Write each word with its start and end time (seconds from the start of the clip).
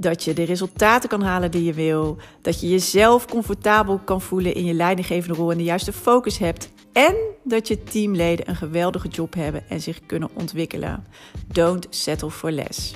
Dat 0.00 0.24
je 0.24 0.32
de 0.32 0.42
resultaten 0.42 1.08
kan 1.08 1.22
halen 1.22 1.50
die 1.50 1.64
je 1.64 1.72
wil. 1.72 2.16
Dat 2.42 2.60
je 2.60 2.68
jezelf 2.68 3.26
comfortabel 3.26 3.98
kan 3.98 4.20
voelen 4.20 4.54
in 4.54 4.64
je 4.64 4.74
leidinggevende 4.74 5.36
rol 5.36 5.50
en 5.50 5.58
de 5.58 5.64
juiste 5.64 5.92
focus 5.92 6.38
hebt. 6.38 6.70
En 6.92 7.14
dat 7.44 7.68
je 7.68 7.82
teamleden 7.82 8.48
een 8.48 8.56
geweldige 8.56 9.08
job 9.08 9.34
hebben 9.34 9.68
en 9.68 9.80
zich 9.80 10.00
kunnen 10.06 10.30
ontwikkelen. 10.34 11.06
Don't 11.46 11.86
settle 11.90 12.30
for 12.30 12.50
less. 12.50 12.94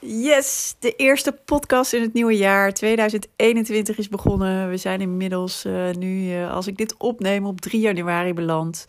Yes, 0.00 0.74
de 0.78 0.94
eerste 0.96 1.32
podcast 1.44 1.92
in 1.92 2.02
het 2.02 2.12
nieuwe 2.12 2.36
jaar 2.36 2.72
2021 2.72 3.98
is 3.98 4.08
begonnen. 4.08 4.70
We 4.70 4.76
zijn 4.76 5.00
inmiddels 5.00 5.64
uh, 5.64 5.90
nu, 5.90 6.30
uh, 6.30 6.54
als 6.54 6.66
ik 6.66 6.76
dit 6.76 6.94
opneem, 6.98 7.46
op 7.46 7.60
3 7.60 7.80
januari 7.80 8.34
beland. 8.34 8.86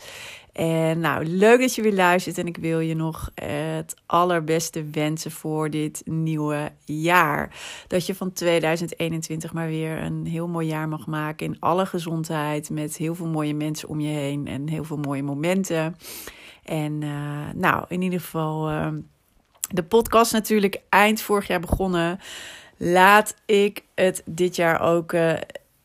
En 0.59 0.99
nou, 0.99 1.25
leuk 1.25 1.59
dat 1.59 1.75
je 1.75 1.81
weer 1.81 1.93
luistert. 1.93 2.37
En 2.37 2.47
ik 2.47 2.57
wil 2.57 2.79
je 2.79 2.95
nog 2.95 3.31
het 3.43 3.95
allerbeste 4.05 4.83
wensen 4.83 5.31
voor 5.31 5.69
dit 5.69 6.01
nieuwe 6.05 6.71
jaar. 6.85 7.55
Dat 7.87 8.05
je 8.05 8.15
van 8.15 8.33
2021 8.33 9.53
maar 9.53 9.67
weer 9.67 10.01
een 10.01 10.25
heel 10.25 10.47
mooi 10.47 10.67
jaar 10.67 10.87
mag 10.87 11.07
maken. 11.07 11.45
In 11.45 11.59
alle 11.59 11.85
gezondheid. 11.85 12.69
Met 12.69 12.97
heel 12.97 13.15
veel 13.15 13.27
mooie 13.27 13.53
mensen 13.53 13.89
om 13.89 13.99
je 13.99 14.13
heen. 14.13 14.47
En 14.47 14.67
heel 14.67 14.83
veel 14.83 14.97
mooie 14.97 15.23
momenten. 15.23 15.95
En 16.63 17.01
uh, 17.01 17.09
nou, 17.55 17.85
in 17.87 18.01
ieder 18.01 18.19
geval 18.19 18.69
de 19.69 19.83
podcast 19.83 20.31
natuurlijk 20.31 20.81
eind 20.89 21.21
vorig 21.21 21.47
jaar 21.47 21.59
begonnen. 21.59 22.19
Laat 22.77 23.35
ik 23.45 23.83
het 23.95 24.21
dit 24.25 24.55
jaar 24.55 24.81
ook, 24.81 25.13
uh, 25.13 25.33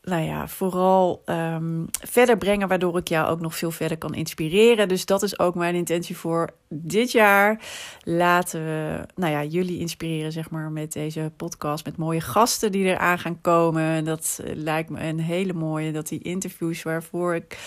nou 0.05 0.23
ja, 0.23 0.47
vooral 0.47 1.21
um, 1.25 1.85
verder 1.89 2.37
brengen, 2.37 2.67
waardoor 2.67 2.97
ik 2.97 3.07
jou 3.07 3.27
ook 3.27 3.39
nog 3.39 3.55
veel 3.55 3.71
verder 3.71 3.97
kan 3.97 4.13
inspireren. 4.13 4.87
Dus 4.87 5.05
dat 5.05 5.23
is 5.23 5.39
ook 5.39 5.55
mijn 5.55 5.75
intentie 5.75 6.17
voor 6.17 6.49
dit 6.69 7.11
jaar. 7.11 7.61
Laten 8.03 8.63
we, 8.63 9.05
nou 9.15 9.31
ja, 9.31 9.43
jullie 9.43 9.79
inspireren, 9.79 10.31
zeg 10.31 10.49
maar, 10.49 10.71
met 10.71 10.93
deze 10.93 11.31
podcast, 11.37 11.85
met 11.85 11.97
mooie 11.97 12.21
gasten 12.21 12.71
die 12.71 12.85
eraan 12.85 13.19
gaan 13.19 13.41
komen. 13.41 14.05
Dat 14.05 14.39
uh, 14.43 14.55
lijkt 14.55 14.89
me 14.89 14.99
een 15.01 15.19
hele 15.19 15.53
mooie, 15.53 15.91
dat 15.91 16.07
die 16.07 16.21
interviews 16.21 16.83
waarvoor 16.83 17.35
ik 17.35 17.59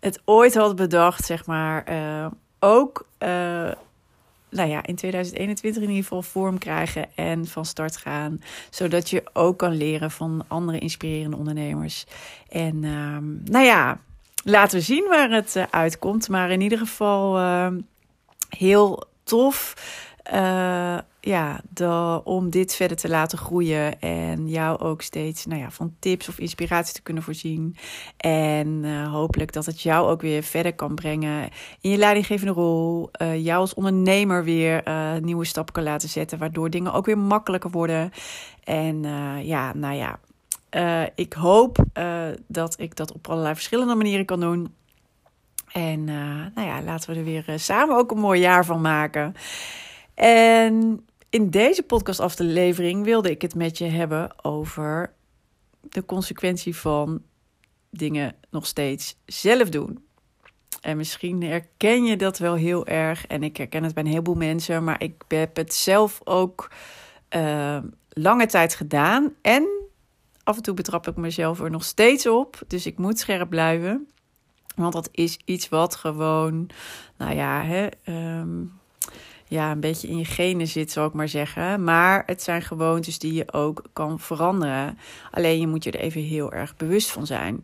het 0.00 0.20
ooit 0.24 0.54
had 0.54 0.76
bedacht, 0.76 1.24
zeg 1.24 1.46
maar, 1.46 1.92
uh, 1.92 2.26
ook 2.58 3.06
nou 4.56 4.68
ja, 4.68 4.86
in 4.86 4.94
2021 4.94 5.82
in 5.82 5.88
ieder 5.88 6.02
geval 6.02 6.22
vorm 6.22 6.58
krijgen 6.58 7.06
en 7.14 7.46
van 7.46 7.64
start 7.64 7.96
gaan. 7.96 8.42
Zodat 8.70 9.10
je 9.10 9.22
ook 9.32 9.58
kan 9.58 9.76
leren 9.76 10.10
van 10.10 10.44
andere 10.48 10.78
inspirerende 10.78 11.36
ondernemers. 11.36 12.06
En 12.48 12.84
um, 12.84 13.40
nou 13.44 13.64
ja, 13.64 14.00
laten 14.44 14.78
we 14.78 14.84
zien 14.84 15.06
waar 15.08 15.30
het 15.30 15.54
uh, 15.56 15.64
uitkomt. 15.70 16.28
Maar 16.28 16.50
in 16.50 16.60
ieder 16.60 16.78
geval 16.78 17.38
uh, 17.38 17.68
heel 18.48 19.04
tof. 19.24 19.74
Uh, 20.32 20.98
ja, 21.20 21.60
om 22.24 22.50
dit 22.50 22.74
verder 22.74 22.96
te 22.96 23.08
laten 23.08 23.38
groeien 23.38 24.00
en 24.00 24.48
jou 24.48 24.78
ook 24.78 25.02
steeds 25.02 25.46
nou 25.46 25.60
ja, 25.60 25.70
van 25.70 25.94
tips 25.98 26.28
of 26.28 26.38
inspiratie 26.38 26.94
te 26.94 27.02
kunnen 27.02 27.22
voorzien. 27.22 27.76
En 28.16 28.68
uh, 28.68 29.12
hopelijk 29.12 29.52
dat 29.52 29.66
het 29.66 29.82
jou 29.82 30.08
ook 30.08 30.20
weer 30.20 30.42
verder 30.42 30.74
kan 30.74 30.94
brengen 30.94 31.48
in 31.80 31.90
je 31.90 31.96
leidinggevende 31.96 32.52
rol. 32.52 33.10
Uh, 33.22 33.44
jou 33.44 33.60
als 33.60 33.74
ondernemer 33.74 34.44
weer 34.44 34.82
nieuwe 35.20 35.44
stappen 35.44 35.74
kan 35.74 35.82
laten 35.82 36.08
zetten, 36.08 36.38
waardoor 36.38 36.70
dingen 36.70 36.92
ook 36.92 37.06
weer 37.06 37.18
makkelijker 37.18 37.70
worden. 37.70 38.12
En 38.64 39.02
ja, 39.44 39.72
nou 39.74 39.94
ja, 39.94 40.18
ik 41.14 41.32
hoop 41.32 41.84
dat 42.46 42.80
ik 42.80 42.96
dat 42.96 43.12
op 43.12 43.28
allerlei 43.28 43.54
verschillende 43.54 43.94
manieren 43.94 44.24
kan 44.24 44.40
doen. 44.40 44.74
En 45.72 46.04
nou 46.54 46.66
ja, 46.66 46.82
laten 46.82 47.10
we 47.10 47.18
er 47.18 47.24
weer 47.24 47.44
samen 47.58 47.96
ook 47.96 48.10
een 48.10 48.18
mooi 48.18 48.40
jaar 48.40 48.64
van 48.64 48.80
maken. 48.80 49.34
En 50.16 51.06
in 51.30 51.50
deze 51.50 51.82
podcastaflevering 51.82 53.04
wilde 53.04 53.30
ik 53.30 53.42
het 53.42 53.54
met 53.54 53.78
je 53.78 53.84
hebben 53.84 54.44
over 54.44 55.12
de 55.80 56.04
consequentie 56.04 56.76
van 56.76 57.22
dingen 57.90 58.34
nog 58.50 58.66
steeds 58.66 59.16
zelf 59.24 59.68
doen. 59.68 60.04
En 60.80 60.96
misschien 60.96 61.42
herken 61.42 62.04
je 62.04 62.16
dat 62.16 62.38
wel 62.38 62.54
heel 62.54 62.86
erg. 62.86 63.26
En 63.26 63.42
ik 63.42 63.56
herken 63.56 63.84
het 63.84 63.94
bij 63.94 64.02
een 64.02 64.08
heleboel 64.08 64.34
mensen. 64.34 64.84
Maar 64.84 65.02
ik 65.02 65.22
heb 65.28 65.56
het 65.56 65.74
zelf 65.74 66.20
ook 66.24 66.70
uh, 67.36 67.78
lange 68.08 68.46
tijd 68.46 68.74
gedaan. 68.74 69.34
En 69.42 69.68
af 70.42 70.56
en 70.56 70.62
toe 70.62 70.74
betrap 70.74 71.06
ik 71.06 71.16
mezelf 71.16 71.60
er 71.60 71.70
nog 71.70 71.84
steeds 71.84 72.26
op. 72.26 72.62
Dus 72.66 72.86
ik 72.86 72.98
moet 72.98 73.18
scherp 73.18 73.50
blijven. 73.50 74.08
Want 74.76 74.92
dat 74.92 75.08
is 75.12 75.38
iets 75.44 75.68
wat 75.68 75.96
gewoon, 75.96 76.70
nou 77.16 77.34
ja, 77.34 77.62
hè, 77.62 77.86
um, 78.38 78.72
ja, 79.48 79.70
een 79.70 79.80
beetje 79.80 80.08
in 80.08 80.18
je 80.18 80.24
genen 80.24 80.66
zit, 80.66 80.90
zou 80.90 81.08
ik 81.08 81.14
maar 81.14 81.28
zeggen. 81.28 81.84
Maar 81.84 82.22
het 82.26 82.42
zijn 82.42 82.62
gewoontes 82.62 83.18
die 83.18 83.32
je 83.32 83.52
ook 83.52 83.82
kan 83.92 84.20
veranderen. 84.20 84.98
Alleen 85.30 85.60
je 85.60 85.66
moet 85.66 85.84
je 85.84 85.90
er 85.90 86.00
even 86.00 86.20
heel 86.20 86.52
erg 86.52 86.76
bewust 86.76 87.10
van 87.10 87.26
zijn. 87.26 87.60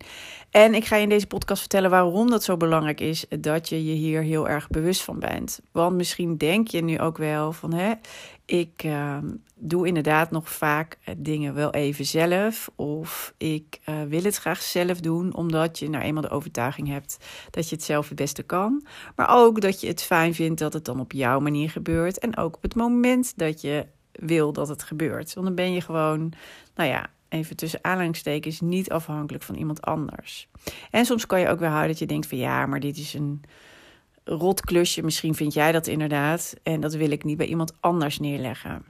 En 0.51 0.75
ik 0.75 0.85
ga 0.85 0.97
je 0.97 1.03
in 1.03 1.09
deze 1.09 1.27
podcast 1.27 1.61
vertellen 1.61 1.91
waarom 1.91 2.31
dat 2.31 2.45
zo 2.45 2.57
belangrijk 2.57 3.01
is 3.01 3.25
dat 3.41 3.69
je 3.69 3.85
je 3.85 3.93
hier 3.93 4.23
heel 4.23 4.49
erg 4.49 4.69
bewust 4.69 5.03
van 5.03 5.19
bent. 5.19 5.61
Want 5.71 5.97
misschien 5.97 6.37
denk 6.37 6.69
je 6.69 6.83
nu 6.83 6.99
ook 6.99 7.19
wel 7.19 7.53
van 7.53 7.73
hè, 7.73 7.93
ik 8.45 8.85
uh, 8.85 9.19
doe 9.55 9.87
inderdaad 9.87 10.31
nog 10.31 10.51
vaak 10.51 10.99
eh, 11.05 11.15
dingen 11.19 11.55
wel 11.55 11.71
even 11.71 12.05
zelf. 12.05 12.71
Of 12.77 13.35
ik 13.39 13.81
uh, 13.89 14.03
wil 14.03 14.23
het 14.23 14.37
graag 14.37 14.63
zelf 14.63 15.01
doen, 15.01 15.35
omdat 15.35 15.79
je 15.79 15.89
nou 15.89 16.05
eenmaal 16.05 16.23
de 16.23 16.31
overtuiging 16.31 16.89
hebt 16.89 17.17
dat 17.51 17.69
je 17.69 17.75
het 17.75 17.85
zelf 17.85 18.09
het 18.09 18.17
beste 18.17 18.43
kan. 18.43 18.87
Maar 19.17 19.29
ook 19.31 19.61
dat 19.61 19.81
je 19.81 19.87
het 19.87 20.03
fijn 20.03 20.35
vindt 20.35 20.59
dat 20.59 20.73
het 20.73 20.85
dan 20.85 21.01
op 21.01 21.13
jouw 21.13 21.41
manier 21.41 21.71
gebeurt. 21.71 22.19
En 22.19 22.37
ook 22.37 22.57
op 22.57 22.63
het 22.63 22.75
moment 22.75 23.39
dat 23.39 23.61
je 23.61 23.87
wil 24.13 24.53
dat 24.53 24.69
het 24.69 24.83
gebeurt. 24.83 25.35
Want 25.35 25.47
dan 25.47 25.55
ben 25.57 25.73
je 25.73 25.81
gewoon, 25.81 26.33
nou 26.75 26.89
ja, 26.89 27.11
even 27.29 27.57
tussen 27.57 27.85
aanhalingstekens, 27.85 28.61
niet 28.61 28.91
afhankelijk 28.91 29.45
van 29.45 29.55
iemand 29.55 29.83
anders. 29.83 30.49
En 30.91 31.05
soms 31.05 31.27
kan 31.27 31.41
je 31.41 31.49
ook 31.49 31.59
weer 31.59 31.69
houden 31.69 31.91
dat 31.91 31.99
je 31.99 32.07
denkt 32.07 32.27
van 32.27 32.39
ja, 32.39 32.67
maar 32.67 32.81
dit 32.81 32.97
is 32.97 33.15
een 33.15 33.43
rot 34.25 34.61
klusje. 34.61 35.03
Misschien 35.03 35.35
vind 35.35 35.53
jij 35.55 35.73
dat 35.73 35.87
inderdaad. 35.87 36.55
En 36.63 36.81
dat 36.81 36.95
wil 36.95 37.11
ik 37.11 37.25
niet 37.25 37.37
bij 37.37 37.47
iemand 37.47 37.77
anders 37.81 38.19
neerleggen. 38.19 38.87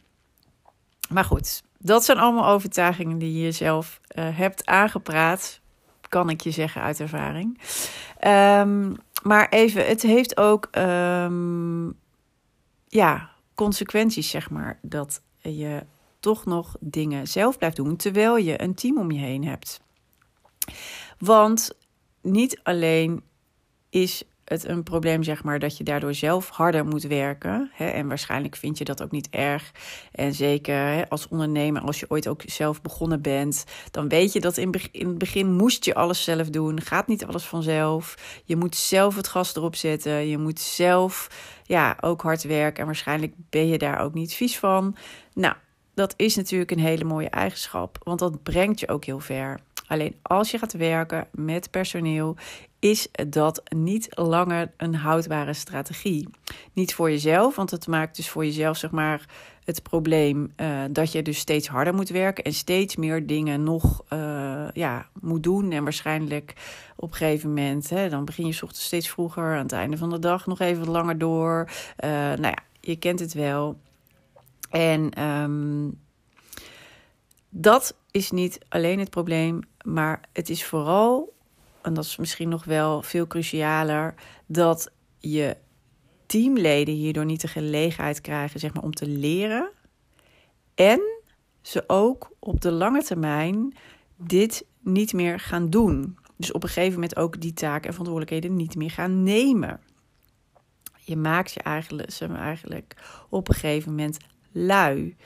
Maar 1.09 1.25
goed, 1.25 1.63
dat 1.79 2.05
zijn 2.05 2.19
allemaal 2.19 2.47
overtuigingen 2.47 3.19
die 3.19 3.43
je 3.45 3.53
zelf 3.53 4.01
uh, 4.15 4.39
hebt 4.39 4.67
aangepraat. 4.67 5.61
Kan 6.09 6.31
ik 6.31 6.41
je 6.41 6.51
zeggen 6.51 6.83
uit 6.83 7.01
ervaring. 7.01 7.61
Um, 8.27 8.97
maar 9.23 9.49
even, 9.49 9.87
het 9.87 10.03
heeft 10.03 10.37
ook 10.37 10.69
um, 10.79 11.99
ja, 12.89 13.31
consequenties, 13.55 14.31
zeg 14.31 14.51
maar. 14.51 14.79
Dat 14.83 15.23
je 15.39 15.87
toch 16.21 16.45
nog 16.45 16.77
dingen 16.81 17.29
zelf 17.29 17.59
blijft 17.59 17.77
doen 17.77 17.97
terwijl 17.97 18.37
je 18.37 18.63
een 18.63 18.75
team 18.75 18.99
om 18.99 19.11
je 19.11 19.21
heen 19.21 19.45
hebt. 19.45 19.81
Want 21.19 21.73
niet 22.21 22.61
alleen 22.63 23.23
is 23.91 24.23
het 24.53 24.69
een 24.69 24.83
probleem, 24.83 25.23
zeg 25.23 25.45
maar, 25.45 25.59
dat 25.59 25.77
je 25.77 25.85
daardoor 25.85 26.15
zelf 26.15 26.49
harder 26.49 26.87
moet 26.87 27.03
werken. 27.03 27.71
Hè? 27.73 27.87
En 27.87 28.09
waarschijnlijk 28.09 28.57
vind 28.57 28.79
je 28.79 28.85
dat 28.85 29.03
ook 29.03 29.11
niet 29.11 29.29
erg. 29.31 29.73
En 30.13 30.35
zeker 30.35 30.75
hè, 30.75 31.09
als 31.09 31.29
ondernemer, 31.29 31.83
als 31.83 32.01
je 32.01 32.11
ooit 32.11 32.29
ook 32.29 32.43
zelf 32.47 32.83
begonnen 32.83 33.23
bent, 33.23 33.65
dan 33.91 34.09
weet 34.09 34.33
je 34.33 34.41
dat 34.41 34.57
in, 34.57 34.75
in 34.93 35.09
het 35.09 35.19
begin 35.19 35.53
moest 35.53 35.85
je 35.85 35.95
alles 35.95 36.25
zelf 36.25 36.51
doen. 36.51 36.81
Gaat 36.81 37.07
niet 37.07 37.25
alles 37.25 37.45
vanzelf. 37.45 38.15
Je 38.45 38.57
moet 38.57 38.77
zelf 38.77 39.17
het 39.17 39.29
gas 39.29 39.57
erop 39.57 39.75
zetten. 39.75 40.29
Je 40.29 40.39
moet 40.39 40.61
zelf 40.61 41.29
ja, 41.65 41.97
ook 42.01 42.23
hard 42.23 42.43
werken. 42.43 42.81
En 42.81 42.87
waarschijnlijk 42.87 43.35
ben 43.51 43.69
je 43.69 43.79
daar 43.79 44.01
ook 44.01 44.15
niet 44.15 44.35
vies 44.35 44.59
van. 44.59 44.97
Nou, 45.35 45.55
dat 45.95 46.15
is 46.17 46.37
natuurlijk 46.37 46.71
een 46.71 46.79
hele 46.79 47.05
mooie 47.05 47.31
eigenschap, 47.31 47.99
want 48.03 48.19
dat 48.19 48.43
brengt 48.43 48.81
je 48.81 48.89
ook 48.89 49.05
heel 49.05 49.21
ver. 49.21 49.61
Alleen 49.93 50.15
als 50.23 50.51
je 50.51 50.59
gaat 50.59 50.73
werken 50.73 51.29
met 51.31 51.71
personeel, 51.71 52.37
is 52.79 53.09
dat 53.29 53.63
niet 53.77 54.09
langer 54.11 54.73
een 54.77 54.95
houdbare 54.95 55.53
strategie. 55.53 56.29
Niet 56.73 56.95
voor 56.95 57.11
jezelf, 57.11 57.57
want 57.57 57.71
het 57.71 57.87
maakt 57.87 58.17
dus 58.17 58.29
voor 58.29 58.45
jezelf 58.45 58.77
zeg 58.77 58.91
maar 58.91 59.27
het 59.65 59.83
probleem 59.83 60.53
uh, 60.57 60.83
dat 60.91 61.13
je 61.13 61.23
dus 61.23 61.39
steeds 61.39 61.69
harder 61.69 61.95
moet 61.95 62.09
werken 62.09 62.45
en 62.45 62.53
steeds 62.53 62.97
meer 62.97 63.27
dingen 63.27 63.63
nog 63.63 64.05
uh, 64.13 64.69
ja, 64.73 65.09
moet 65.21 65.43
doen. 65.43 65.73
En 65.73 65.83
waarschijnlijk 65.83 66.55
op 66.97 67.11
een 67.11 67.17
gegeven 67.17 67.49
moment, 67.49 67.91
hè, 67.91 68.09
dan 68.09 68.25
begin 68.25 68.47
je 68.47 68.53
ochtends 68.53 68.85
steeds 68.85 69.09
vroeger, 69.09 69.55
aan 69.55 69.63
het 69.63 69.73
einde 69.73 69.97
van 69.97 70.11
de 70.11 70.19
dag 70.19 70.47
nog 70.47 70.61
even 70.61 70.89
langer 70.89 71.19
door. 71.19 71.69
Uh, 72.05 72.11
nou 72.11 72.43
ja, 72.43 72.59
je 72.81 72.97
kent 72.97 73.21
het 73.21 73.33
wel. 73.33 73.79
En 74.71 75.11
ehm, 75.11 75.89
dat 77.55 77.97
is 78.11 78.31
niet 78.31 78.59
alleen 78.69 78.99
het 78.99 79.11
probleem, 79.11 79.61
maar 79.83 80.21
het 80.33 80.51
is 80.51 80.65
vooral, 80.65 81.37
en 81.83 81.95
dat 81.95 82.05
is 82.05 82.17
misschien 82.17 82.49
nog 82.49 82.65
wel 82.65 83.03
veel 83.03 83.27
crucialer, 83.27 84.15
dat 84.47 84.91
je 85.19 85.57
teamleden 86.27 86.95
hierdoor 86.95 87.25
niet 87.25 87.41
de 87.41 87.49
gelegenheid 87.49 88.21
krijgen 88.21 88.61
zeg 88.61 88.75
maar, 88.75 88.83
om 88.83 88.95
te 88.95 89.07
leren. 89.07 89.71
En 90.75 91.01
ze 91.63 91.85
ook 91.87 92.31
op 92.39 92.61
de 92.61 92.71
lange 92.71 93.03
termijn 93.03 93.77
dit 94.17 94.67
niet 94.81 95.13
meer 95.13 95.41
gaan 95.41 95.71
doen. 95.71 96.19
Dus 96.37 96.53
op 96.53 96.63
een 96.63 96.69
gegeven 96.69 96.93
moment 96.93 97.17
ook 97.17 97.41
die 97.41 97.53
taken 97.53 97.87
en 97.87 97.95
verantwoordelijkheden 97.95 98.57
niet 98.57 98.75
meer 98.75 98.91
gaan 98.91 99.23
nemen. 99.23 99.81
Je 100.99 101.17
maakt 101.17 101.53
je 101.53 101.61
eigenlijk, 101.61 102.11
ze 102.11 102.27
eigenlijk 102.27 102.97
op 103.29 103.49
een 103.49 103.55
gegeven 103.55 103.91
moment 103.91 104.17
lui. 104.53 105.17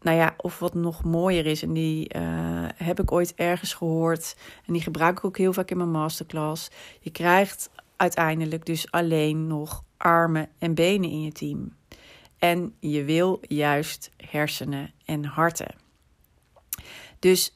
Nou 0.00 0.16
ja, 0.16 0.34
of 0.36 0.58
wat 0.58 0.74
nog 0.74 1.04
mooier 1.04 1.46
is, 1.46 1.62
en 1.62 1.72
die 1.72 2.14
uh, 2.16 2.22
heb 2.74 3.00
ik 3.00 3.12
ooit 3.12 3.34
ergens 3.34 3.74
gehoord. 3.74 4.36
En 4.66 4.72
die 4.72 4.82
gebruik 4.82 5.18
ik 5.18 5.24
ook 5.24 5.38
heel 5.38 5.52
vaak 5.52 5.70
in 5.70 5.76
mijn 5.76 5.90
masterclass. 5.90 6.70
Je 7.00 7.10
krijgt 7.10 7.70
uiteindelijk 7.96 8.66
dus 8.66 8.90
alleen 8.90 9.46
nog 9.46 9.84
armen 9.96 10.48
en 10.58 10.74
benen 10.74 11.10
in 11.10 11.22
je 11.22 11.32
team. 11.32 11.76
En 12.38 12.74
je 12.78 13.04
wil 13.04 13.38
juist 13.40 14.10
hersenen 14.16 14.92
en 15.04 15.24
harten. 15.24 15.74
Dus 17.18 17.54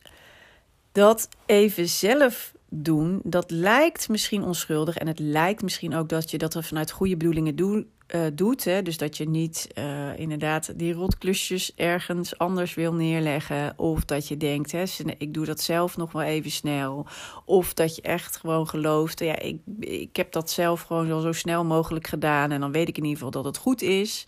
dat 0.93 1.29
even 1.47 1.88
zelf 1.88 2.55
doen, 2.69 3.20
dat 3.23 3.50
lijkt 3.50 4.08
misschien 4.08 4.43
onschuldig. 4.43 4.97
En 4.97 5.06
het 5.06 5.19
lijkt 5.19 5.62
misschien 5.62 5.94
ook 5.94 6.08
dat 6.08 6.31
je 6.31 6.38
dat 6.38 6.55
er 6.55 6.64
vanuit 6.64 6.90
goede 6.90 7.17
bedoelingen 7.17 7.56
doet. 7.56 7.87
Uh, 8.14 8.26
doet 8.32 8.64
hè? 8.64 8.82
Dus 8.82 8.98
dat 8.98 9.16
je 9.16 9.28
niet 9.28 9.68
uh, 9.78 10.18
inderdaad 10.18 10.78
die 10.78 10.92
rotklusjes 10.92 11.74
ergens 11.74 12.38
anders 12.38 12.74
wil 12.74 12.94
neerleggen. 12.94 13.78
Of 13.78 14.04
dat 14.04 14.28
je 14.28 14.36
denkt, 14.36 14.72
hè, 14.72 14.84
ik 15.18 15.34
doe 15.34 15.44
dat 15.44 15.60
zelf 15.60 15.96
nog 15.96 16.12
wel 16.12 16.22
even 16.22 16.50
snel. 16.50 17.06
Of 17.44 17.74
dat 17.74 17.96
je 17.96 18.02
echt 18.02 18.36
gewoon 18.36 18.68
gelooft, 18.68 19.18
ja, 19.18 19.38
ik, 19.38 19.58
ik 19.80 20.16
heb 20.16 20.32
dat 20.32 20.50
zelf 20.50 20.82
gewoon 20.82 21.06
zo, 21.06 21.20
zo 21.20 21.32
snel 21.32 21.64
mogelijk 21.64 22.06
gedaan. 22.06 22.52
En 22.52 22.60
dan 22.60 22.72
weet 22.72 22.88
ik 22.88 22.96
in 22.96 23.02
ieder 23.02 23.18
geval 23.18 23.42
dat 23.42 23.44
het 23.44 23.56
goed 23.56 23.82
is 23.82 24.26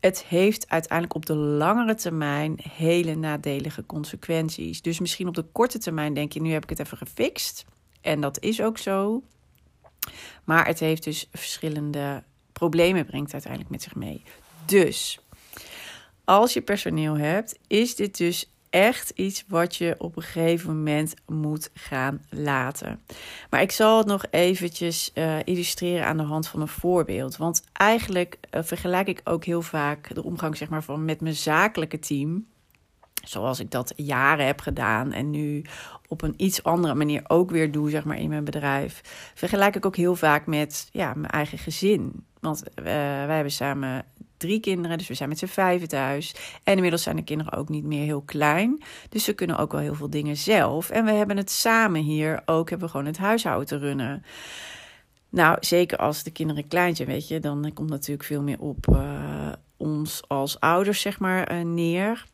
het 0.00 0.24
heeft 0.24 0.68
uiteindelijk 0.68 1.14
op 1.14 1.26
de 1.26 1.34
langere 1.34 1.94
termijn 1.94 2.58
hele 2.72 3.14
nadelige 3.14 3.86
consequenties. 3.86 4.82
Dus 4.82 5.00
misschien 5.00 5.28
op 5.28 5.34
de 5.34 5.44
korte 5.52 5.78
termijn 5.78 6.14
denk 6.14 6.32
je, 6.32 6.40
nu 6.40 6.52
heb 6.52 6.62
ik 6.62 6.70
het 6.70 6.78
even 6.78 6.96
gefixt. 6.96 7.64
En 8.00 8.20
dat 8.20 8.40
is 8.40 8.62
ook 8.62 8.78
zo. 8.78 9.22
Maar 10.44 10.66
het 10.66 10.80
heeft 10.80 11.04
dus 11.04 11.28
verschillende 11.32 12.22
problemen, 12.60 13.06
brengt 13.06 13.32
uiteindelijk 13.32 13.70
met 13.70 13.82
zich 13.82 13.94
mee. 13.94 14.22
Dus 14.64 15.20
als 16.24 16.52
je 16.52 16.60
personeel 16.60 17.18
hebt, 17.18 17.58
is 17.66 17.94
dit 17.96 18.16
dus 18.16 18.52
echt 18.70 19.10
iets 19.10 19.44
wat 19.48 19.76
je 19.76 19.94
op 19.98 20.16
een 20.16 20.22
gegeven 20.22 20.76
moment 20.76 21.14
moet 21.26 21.70
gaan 21.74 22.24
laten. 22.30 23.00
Maar 23.50 23.62
ik 23.62 23.70
zal 23.70 23.98
het 23.98 24.06
nog 24.06 24.24
eventjes 24.30 25.10
uh, 25.14 25.38
illustreren 25.44 26.06
aan 26.06 26.16
de 26.16 26.22
hand 26.22 26.48
van 26.48 26.60
een 26.60 26.68
voorbeeld. 26.68 27.36
Want 27.36 27.64
eigenlijk 27.72 28.38
uh, 28.50 28.62
vergelijk 28.62 29.08
ik 29.08 29.20
ook 29.24 29.44
heel 29.44 29.62
vaak 29.62 30.14
de 30.14 30.24
omgang 30.24 30.56
zeg 30.56 30.68
maar, 30.68 30.82
van 30.82 31.04
met 31.04 31.20
mijn 31.20 31.34
zakelijke 31.34 31.98
team. 31.98 32.46
Zoals 33.24 33.60
ik 33.60 33.70
dat 33.70 33.92
jaren 33.96 34.46
heb 34.46 34.60
gedaan 34.60 35.12
en 35.12 35.30
nu 35.30 35.64
op 36.08 36.22
een 36.22 36.34
iets 36.36 36.62
andere 36.62 36.94
manier 36.94 37.22
ook 37.26 37.50
weer 37.50 37.72
doe, 37.72 37.90
zeg 37.90 38.04
maar, 38.04 38.18
in 38.18 38.28
mijn 38.28 38.44
bedrijf. 38.44 39.00
Vergelijk 39.34 39.76
ik 39.76 39.86
ook 39.86 39.96
heel 39.96 40.16
vaak 40.16 40.46
met 40.46 40.88
ja, 40.92 41.14
mijn 41.14 41.32
eigen 41.32 41.58
gezin. 41.58 42.24
Want 42.40 42.62
uh, 42.64 42.84
wij 42.84 43.34
hebben 43.34 43.52
samen 43.52 44.04
drie 44.36 44.60
kinderen, 44.60 44.98
dus 44.98 45.08
we 45.08 45.14
zijn 45.14 45.28
met 45.28 45.38
z'n 45.38 45.46
vijven 45.46 45.88
thuis. 45.88 46.34
En 46.62 46.74
inmiddels 46.74 47.02
zijn 47.02 47.16
de 47.16 47.24
kinderen 47.24 47.52
ook 47.52 47.68
niet 47.68 47.84
meer 47.84 48.04
heel 48.04 48.22
klein. 48.22 48.82
Dus 49.08 49.24
ze 49.24 49.32
kunnen 49.32 49.58
ook 49.58 49.72
wel 49.72 49.80
heel 49.80 49.94
veel 49.94 50.10
dingen 50.10 50.36
zelf. 50.36 50.90
En 50.90 51.04
we 51.04 51.10
hebben 51.10 51.36
het 51.36 51.50
samen 51.50 52.00
hier 52.00 52.42
ook, 52.44 52.68
hebben 52.70 52.86
we 52.86 52.92
gewoon 52.92 53.06
het 53.06 53.18
huishouden 53.18 53.66
te 53.66 53.78
runnen. 53.78 54.24
Nou, 55.28 55.56
zeker 55.60 55.98
als 55.98 56.22
de 56.22 56.30
kinderen 56.30 56.68
klein 56.68 56.96
zijn, 56.96 57.08
weet 57.08 57.28
je, 57.28 57.40
dan 57.40 57.70
komt 57.74 57.90
natuurlijk 57.90 58.24
veel 58.24 58.42
meer 58.42 58.60
op 58.60 58.86
uh, 58.92 59.52
ons 59.76 60.22
als 60.28 60.60
ouders, 60.60 61.00
zeg 61.00 61.18
maar, 61.18 61.52
uh, 61.52 61.64
neer. 61.64 62.26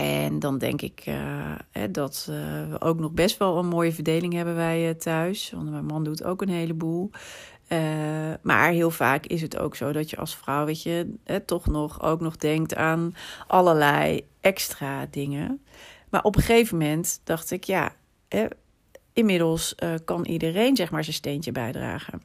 En 0.00 0.38
dan 0.38 0.58
denk 0.58 0.82
ik 0.82 1.06
uh, 1.06 1.54
dat 1.90 2.24
we 2.26 2.76
ook 2.78 2.98
nog 2.98 3.12
best 3.12 3.38
wel 3.38 3.58
een 3.58 3.68
mooie 3.68 3.92
verdeling 3.92 4.32
hebben 4.32 4.54
wij 4.54 4.94
thuis. 4.94 5.50
Want 5.54 5.70
mijn 5.70 5.84
man 5.84 6.04
doet 6.04 6.24
ook 6.24 6.42
een 6.42 6.48
heleboel. 6.48 7.10
Uh, 7.68 7.78
maar 8.42 8.70
heel 8.70 8.90
vaak 8.90 9.26
is 9.26 9.42
het 9.42 9.58
ook 9.58 9.76
zo 9.76 9.92
dat 9.92 10.10
je 10.10 10.16
als 10.16 10.36
vrouw, 10.36 10.64
weet 10.64 10.82
je, 10.82 11.14
toch 11.46 11.66
nog 11.66 12.02
ook 12.02 12.20
nog 12.20 12.36
denkt 12.36 12.74
aan 12.74 13.14
allerlei 13.46 14.26
extra 14.40 15.06
dingen. 15.10 15.62
Maar 16.08 16.22
op 16.22 16.36
een 16.36 16.42
gegeven 16.42 16.78
moment 16.78 17.20
dacht 17.24 17.50
ik, 17.50 17.64
ja, 17.64 17.94
hè, 18.28 18.46
inmiddels 19.12 19.74
kan 20.04 20.24
iedereen 20.24 20.76
zeg 20.76 20.90
maar 20.90 21.04
zijn 21.04 21.16
steentje 21.16 21.52
bijdragen. 21.52 22.22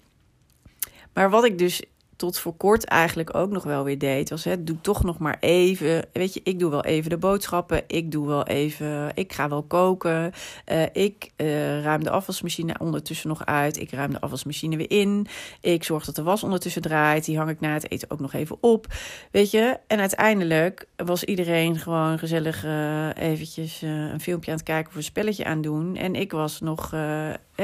Maar 1.13 1.30
wat 1.30 1.45
ik 1.45 1.57
dus 1.57 1.83
tot 2.15 2.39
voor 2.39 2.56
kort 2.57 2.85
eigenlijk 2.85 3.35
ook 3.35 3.51
nog 3.51 3.63
wel 3.63 3.83
weer 3.83 3.97
deed. 3.97 4.29
Was 4.29 4.44
het, 4.44 4.67
doe 4.67 4.81
toch 4.81 5.03
nog 5.03 5.17
maar 5.17 5.38
even. 5.39 6.06
Weet 6.13 6.33
je, 6.33 6.41
ik 6.44 6.59
doe 6.59 6.71
wel 6.71 6.83
even 6.83 7.09
de 7.09 7.17
boodschappen. 7.17 7.83
Ik 7.88 8.12
doe 8.12 8.27
wel 8.27 8.45
even. 8.45 9.12
Ik 9.13 9.33
ga 9.33 9.50
wel 9.50 9.63
koken. 9.63 10.31
Uh, 10.71 10.83
ik 10.94 11.31
uh, 11.38 11.83
ruim 11.83 12.03
de 12.03 12.09
afwasmachine 12.09 12.75
ondertussen 12.79 13.29
nog 13.29 13.45
uit. 13.45 13.79
Ik 13.79 13.91
ruim 13.91 14.12
de 14.12 14.21
afwasmachine 14.21 14.77
weer 14.77 14.91
in. 14.91 15.27
Ik 15.62 15.83
zorg 15.83 16.06
dat 16.06 16.15
de 16.15 16.23
was 16.23 16.44
ondertussen 16.44 16.81
draait. 16.81 17.25
Die 17.25 17.38
hang 17.38 17.50
ik 17.50 17.59
na 17.59 17.73
het 17.73 17.91
eten 17.91 18.09
ook 18.12 18.19
nog 18.19 18.33
even 18.33 18.57
op. 18.59 18.88
Weet 19.31 19.51
je, 19.51 19.79
en 19.88 20.00
uiteindelijk 20.00 20.88
was 20.95 21.23
iedereen 21.23 21.77
gewoon 21.77 22.19
gezellig 22.19 22.65
uh, 22.65 23.09
eventjes 23.15 23.81
een 23.81 24.21
filmpje 24.21 24.51
aan 24.51 24.57
het 24.57 24.65
kijken 24.65 24.89
of 24.89 24.95
een 24.95 25.03
spelletje 25.03 25.45
aan 25.45 25.61
doen. 25.61 25.95
En 25.95 26.15
ik 26.15 26.31
was 26.31 26.59
nog 26.59 26.94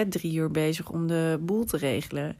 drie 0.09 0.33
uur 0.33 0.51
bezig 0.51 0.89
om 0.89 1.07
de 1.07 1.38
boel 1.42 1.65
te 1.65 1.77
regelen. 1.77 2.38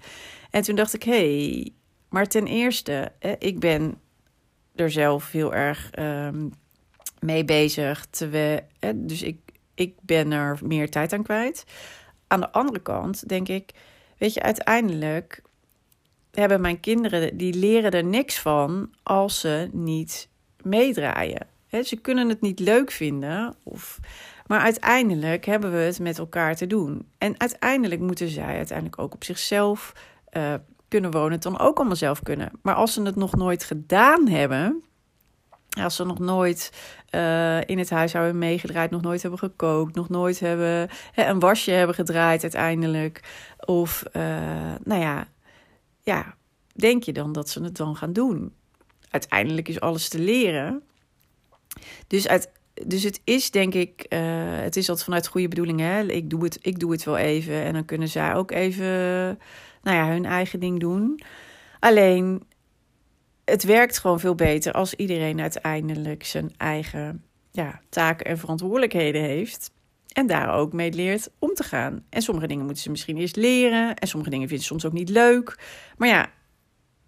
En 0.52 0.62
toen 0.62 0.76
dacht 0.76 0.94
ik, 0.94 1.04
hey, 1.04 1.72
maar 2.12 2.28
ten 2.28 2.46
eerste, 2.46 3.12
ik 3.40 3.60
ben 3.60 4.00
er 4.76 4.92
zelf 4.92 5.32
heel 5.32 5.54
erg 5.54 5.90
um, 6.00 6.54
mee 7.20 7.46
bezig. 7.46 8.06
Terwijl, 8.06 8.60
dus 8.96 9.22
ik, 9.22 9.40
ik 9.76 9.96
ben 10.02 10.32
er 10.32 10.60
meer 10.64 10.90
tijd 10.90 11.14
aan 11.14 11.24
kwijt. 11.24 11.64
Aan 12.28 12.40
de 12.40 12.52
andere 12.52 12.80
kant 12.80 13.30
denk 13.30 13.48
ik, 13.48 13.72
weet 14.18 14.34
je, 14.34 14.42
uiteindelijk 14.42 15.42
hebben 16.32 16.62
mijn 16.62 16.80
kinderen, 16.80 17.38
die 17.38 17.54
leren 17.54 17.92
er 17.92 18.04
niks 18.04 18.40
van 18.40 18.94
als 19.04 19.40
ze 19.40 19.70
niet 19.72 20.30
meedraaien. 20.62 21.48
ze 21.84 21.96
kunnen 21.96 22.30
het 22.30 22.42
niet 22.42 22.60
leuk 22.60 22.92
vinden, 22.92 23.56
of, 23.64 24.00
maar 24.48 24.60
uiteindelijk 24.60 25.46
hebben 25.46 25.72
we 25.72 25.78
het 25.78 26.00
met 26.00 26.18
elkaar 26.18 26.56
te 26.56 26.68
doen. 26.68 27.08
En 27.18 27.40
uiteindelijk 27.40 28.02
moeten 28.02 28.28
zij 28.28 28.56
uiteindelijk 28.56 29.00
ook 29.00 29.14
op 29.14 29.24
zichzelf 29.24 29.94
uh, 30.38 30.54
kunnen 30.92 31.12
wonen, 31.12 31.32
het 31.32 31.44
dan 31.44 31.60
ook 31.60 31.78
allemaal 31.78 31.96
zelf 31.96 32.22
kunnen. 32.22 32.52
Maar 32.62 32.76
als 32.76 32.94
ze 32.94 33.02
het 33.02 33.16
nog 33.16 33.36
nooit 33.36 33.64
gedaan 33.64 34.28
hebben, 34.28 34.84
als 35.80 35.96
ze 35.96 36.06
nog 36.06 36.20
nooit 36.20 36.72
uh, 37.16 37.62
in 37.62 37.78
het 37.78 37.90
huishouden 37.90 38.38
meegedraaid, 38.38 38.92
nog 38.92 39.02
nooit 39.02 39.22
hebben 39.22 39.40
gekookt, 39.40 39.96
nog 39.96 40.10
nooit 40.10 40.40
hebben 40.40 40.90
hè, 41.12 41.26
een 41.26 41.40
wasje 41.40 41.72
hebben 41.72 41.96
gedraaid 41.96 42.42
uiteindelijk. 42.42 43.24
Of, 43.60 44.04
uh, 44.14 44.24
nou 44.84 45.02
ja, 45.02 45.28
ja, 46.02 46.36
denk 46.74 47.04
je 47.04 47.14
dan 47.14 47.32
dat 47.32 47.50
ze 47.50 47.64
het 47.64 47.78
dan 47.78 47.96
gaan 47.96 48.14
doen? 48.14 48.54
Uiteindelijk 49.10 49.68
is 49.68 49.80
alles 49.80 50.10
te 50.10 50.20
leren. 50.20 50.84
Dus, 52.08 52.28
uit, 52.28 52.52
dus 52.86 53.04
het 53.04 53.22
is 53.24 53.52
denk 53.52 53.74
ik, 53.74 54.06
uh, 54.10 54.20
het 54.50 54.76
is 54.76 54.90
altijd 54.90 55.06
vanuit 55.06 55.28
goede 55.28 55.48
bedoelingen. 55.48 56.10
Ik, 56.10 56.30
doe 56.30 56.44
het, 56.44 56.58
ik 56.62 56.80
doe 56.80 56.92
het 56.92 57.04
wel 57.04 57.18
even 57.18 57.64
en 57.64 57.74
dan 57.74 57.86
kunnen 57.86 58.08
zij 58.08 58.36
ook 58.36 58.52
even 58.52 59.40
nou 59.82 59.98
ja, 59.98 60.08
hun 60.08 60.26
eigen 60.26 60.60
ding 60.60 60.80
doen. 60.80 61.22
Alleen, 61.80 62.44
het 63.46 63.64
werkt 63.64 64.00
gewoon 64.00 64.20
veel 64.20 64.36
beter 64.36 64.74
als 64.74 64.94
iedereen 64.94 65.42
uiteindelijk 65.42 66.24
zijn 66.24 66.54
eigen 66.58 67.24
ja, 67.52 67.82
taken 67.90 68.26
en 68.26 68.38
verantwoordelijkheden 68.38 69.22
heeft. 69.22 69.72
En 70.12 70.28
daar 70.28 70.54
ook 70.54 70.74
mee 70.74 70.92
leert 70.92 71.30
om 71.40 71.54
te 71.54 71.64
gaan. 71.64 72.06
En 72.10 72.22
sommige 72.22 72.48
dingen 72.48 72.66
moeten 72.66 72.84
ze 72.84 72.90
misschien 72.90 73.18
eerst 73.18 73.36
leren. 73.36 73.96
En 73.96 74.08
sommige 74.08 74.32
dingen 74.32 74.48
vinden 74.48 74.66
ze 74.66 74.72
soms 74.72 74.86
ook 74.86 74.94
niet 74.94 75.10
leuk. 75.10 75.60
Maar 75.98 76.08
ja, 76.08 76.30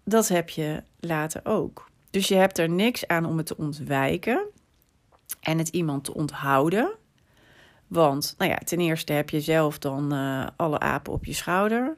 dat 0.04 0.28
heb 0.28 0.48
je 0.48 0.82
later 1.00 1.40
ook. 1.44 1.90
Dus 2.10 2.28
je 2.28 2.34
hebt 2.34 2.58
er 2.58 2.70
niks 2.70 3.06
aan 3.06 3.24
om 3.24 3.36
het 3.36 3.46
te 3.46 3.56
ontwijken. 3.56 4.46
En 5.40 5.58
het 5.58 5.68
iemand 5.68 6.04
te 6.04 6.14
onthouden. 6.14 6.94
Want, 7.86 8.34
nou 8.38 8.50
ja, 8.50 8.56
ten 8.56 8.80
eerste 8.80 9.12
heb 9.12 9.30
je 9.30 9.40
zelf 9.40 9.78
dan 9.78 10.14
uh, 10.14 10.46
alle 10.56 10.78
apen 10.78 11.12
op 11.12 11.24
je 11.24 11.32
schouder. 11.32 11.96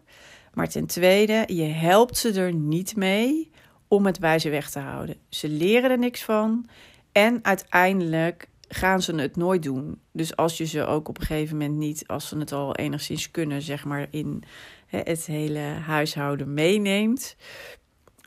Maar 0.57 0.69
ten 0.69 0.87
tweede, 0.87 1.45
je 1.47 1.63
helpt 1.63 2.19
ze 2.19 2.33
er 2.33 2.53
niet 2.53 2.97
mee 2.97 3.51
om 3.89 4.07
het 4.07 4.21
bij 4.21 4.39
ze 4.39 4.51
weg 4.51 4.71
te 4.71 4.79
houden. 4.79 5.17
Ze 5.29 5.49
leren 5.49 5.91
er 5.91 5.99
niks 5.99 6.25
van 6.25 6.67
en 7.13 7.39
uiteindelijk 7.43 8.49
gaan 8.69 9.03
ze 9.03 9.15
het 9.15 9.37
nooit 9.37 9.63
doen. 9.63 10.01
Dus 10.13 10.37
als 10.37 10.57
je 10.57 10.65
ze 10.65 10.85
ook 10.85 11.09
op 11.09 11.19
een 11.19 11.27
gegeven 11.27 11.57
moment 11.57 11.79
niet, 11.79 12.07
als 12.07 12.29
ze 12.29 12.39
het 12.39 12.53
al 12.53 12.75
enigszins 12.75 13.31
kunnen, 13.31 13.63
zeg 13.63 13.85
maar 13.85 14.07
in 14.11 14.43
het 14.87 15.27
hele 15.27 15.61
huishouden 15.61 16.55
meeneemt, 16.55 17.37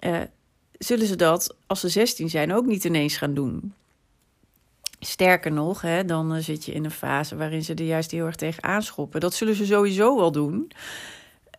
uh, 0.05 0.21
zullen 0.77 1.07
ze 1.07 1.15
dat 1.15 1.55
als 1.67 1.79
ze 1.79 1.89
16 1.89 2.29
zijn 2.29 2.53
ook 2.53 2.65
niet 2.65 2.83
ineens 2.83 3.17
gaan 3.17 3.33
doen. 3.33 3.73
Sterker 4.99 5.51
nog, 5.51 5.81
hè, 5.81 6.05
dan 6.05 6.33
eh, 6.33 6.41
zit 6.41 6.65
je 6.65 6.71
in 6.71 6.85
een 6.85 6.91
fase 6.91 7.35
waarin 7.35 7.63
ze 7.63 7.73
er 7.73 7.85
juist 7.85 8.11
heel 8.11 8.25
erg 8.25 8.35
tegen 8.35 8.63
aanschoppen. 8.63 9.19
Dat 9.19 9.33
zullen 9.33 9.55
ze 9.55 9.65
sowieso 9.65 10.15
wel 10.15 10.31
doen. 10.31 10.71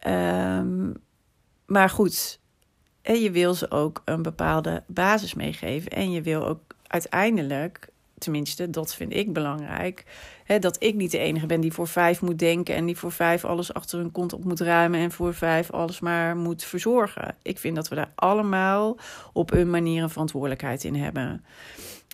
Um, 0.06 0.94
maar 1.66 1.90
goed, 1.90 2.40
en 3.02 3.20
je 3.20 3.30
wil 3.30 3.54
ze 3.54 3.70
ook 3.70 4.02
een 4.04 4.22
bepaalde 4.22 4.82
basis 4.86 5.34
meegeven. 5.34 5.90
En 5.90 6.10
je 6.10 6.22
wil 6.22 6.46
ook 6.46 6.60
uiteindelijk, 6.86 7.88
tenminste, 8.18 8.70
dat 8.70 8.94
vind 8.94 9.14
ik 9.14 9.32
belangrijk. 9.32 10.04
Hè, 10.44 10.58
dat 10.58 10.82
ik 10.82 10.94
niet 10.94 11.10
de 11.10 11.18
enige 11.18 11.46
ben 11.46 11.60
die 11.60 11.72
voor 11.72 11.88
vijf 11.88 12.20
moet 12.20 12.38
denken. 12.38 12.74
En 12.74 12.86
die 12.86 12.96
voor 12.96 13.12
vijf 13.12 13.44
alles 13.44 13.74
achter 13.74 13.98
hun 13.98 14.12
kont 14.12 14.32
op 14.32 14.44
moet 14.44 14.60
ruimen. 14.60 15.00
En 15.00 15.10
voor 15.10 15.34
vijf 15.34 15.70
alles 15.70 16.00
maar 16.00 16.36
moet 16.36 16.64
verzorgen. 16.64 17.34
Ik 17.42 17.58
vind 17.58 17.76
dat 17.76 17.88
we 17.88 17.94
daar 17.94 18.12
allemaal 18.14 18.96
op 19.32 19.52
een 19.52 19.70
manier 19.70 20.02
een 20.02 20.10
verantwoordelijkheid 20.10 20.84
in 20.84 20.94
hebben. 20.94 21.44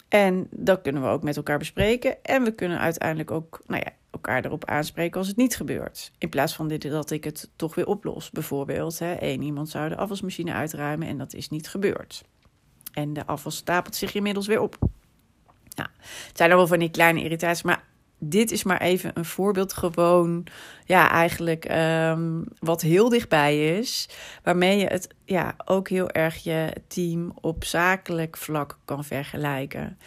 En 0.09 0.47
dat 0.51 0.83
kunnen 0.83 1.03
we 1.03 1.09
ook 1.09 1.23
met 1.23 1.37
elkaar 1.37 1.59
bespreken. 1.59 2.25
En 2.25 2.43
we 2.45 2.55
kunnen 2.55 2.79
uiteindelijk 2.79 3.31
ook 3.31 3.61
nou 3.67 3.83
ja, 3.85 3.93
elkaar 4.11 4.45
erop 4.45 4.65
aanspreken 4.65 5.19
als 5.19 5.29
het 5.29 5.37
niet 5.37 5.57
gebeurt. 5.57 6.13
In 6.19 6.29
plaats 6.29 6.55
van 6.55 6.69
dit, 6.69 6.91
dat 6.91 7.11
ik 7.11 7.25
het 7.25 7.51
toch 7.57 7.75
weer 7.75 7.87
oplos. 7.87 8.31
Bijvoorbeeld, 8.31 8.99
hè, 8.99 9.13
één 9.13 9.43
iemand 9.43 9.69
zou 9.69 9.89
de 9.89 9.97
afwasmachine 9.97 10.53
uitruimen 10.53 11.09
en 11.09 11.19
dat 11.19 11.35
is 11.35 11.49
niet 11.49 11.69
gebeurd. 11.69 12.25
En 12.93 13.13
de 13.13 13.27
afval 13.27 13.53
stapelt 13.53 13.95
zich 13.95 14.15
inmiddels 14.15 14.47
weer 14.47 14.61
op. 14.61 14.79
Nou, 15.75 15.89
het 16.27 16.37
zijn 16.37 16.49
allemaal 16.49 16.67
van 16.67 16.79
die 16.79 16.91
kleine 16.91 17.23
irritaties, 17.23 17.63
maar 17.63 17.85
dit 18.19 18.51
is 18.51 18.63
maar 18.63 18.81
even 18.81 19.11
een 19.15 19.25
voorbeeld 19.25 19.73
gewoon, 19.73 20.47
ja, 20.85 21.11
eigenlijk 21.11 21.71
um, 21.71 22.45
wat 22.59 22.81
heel 22.81 23.09
dichtbij 23.09 23.79
is. 23.79 24.09
Waarmee 24.43 24.79
je 24.79 24.87
het 24.87 25.09
ja, 25.25 25.55
ook 25.65 25.89
heel 25.89 26.11
erg 26.11 26.37
je 26.37 26.73
team 26.87 27.33
op 27.41 27.65
zakelijk 27.65 28.37
vlak 28.37 28.79
kan 28.85 29.05
vergelijken. 29.05 29.99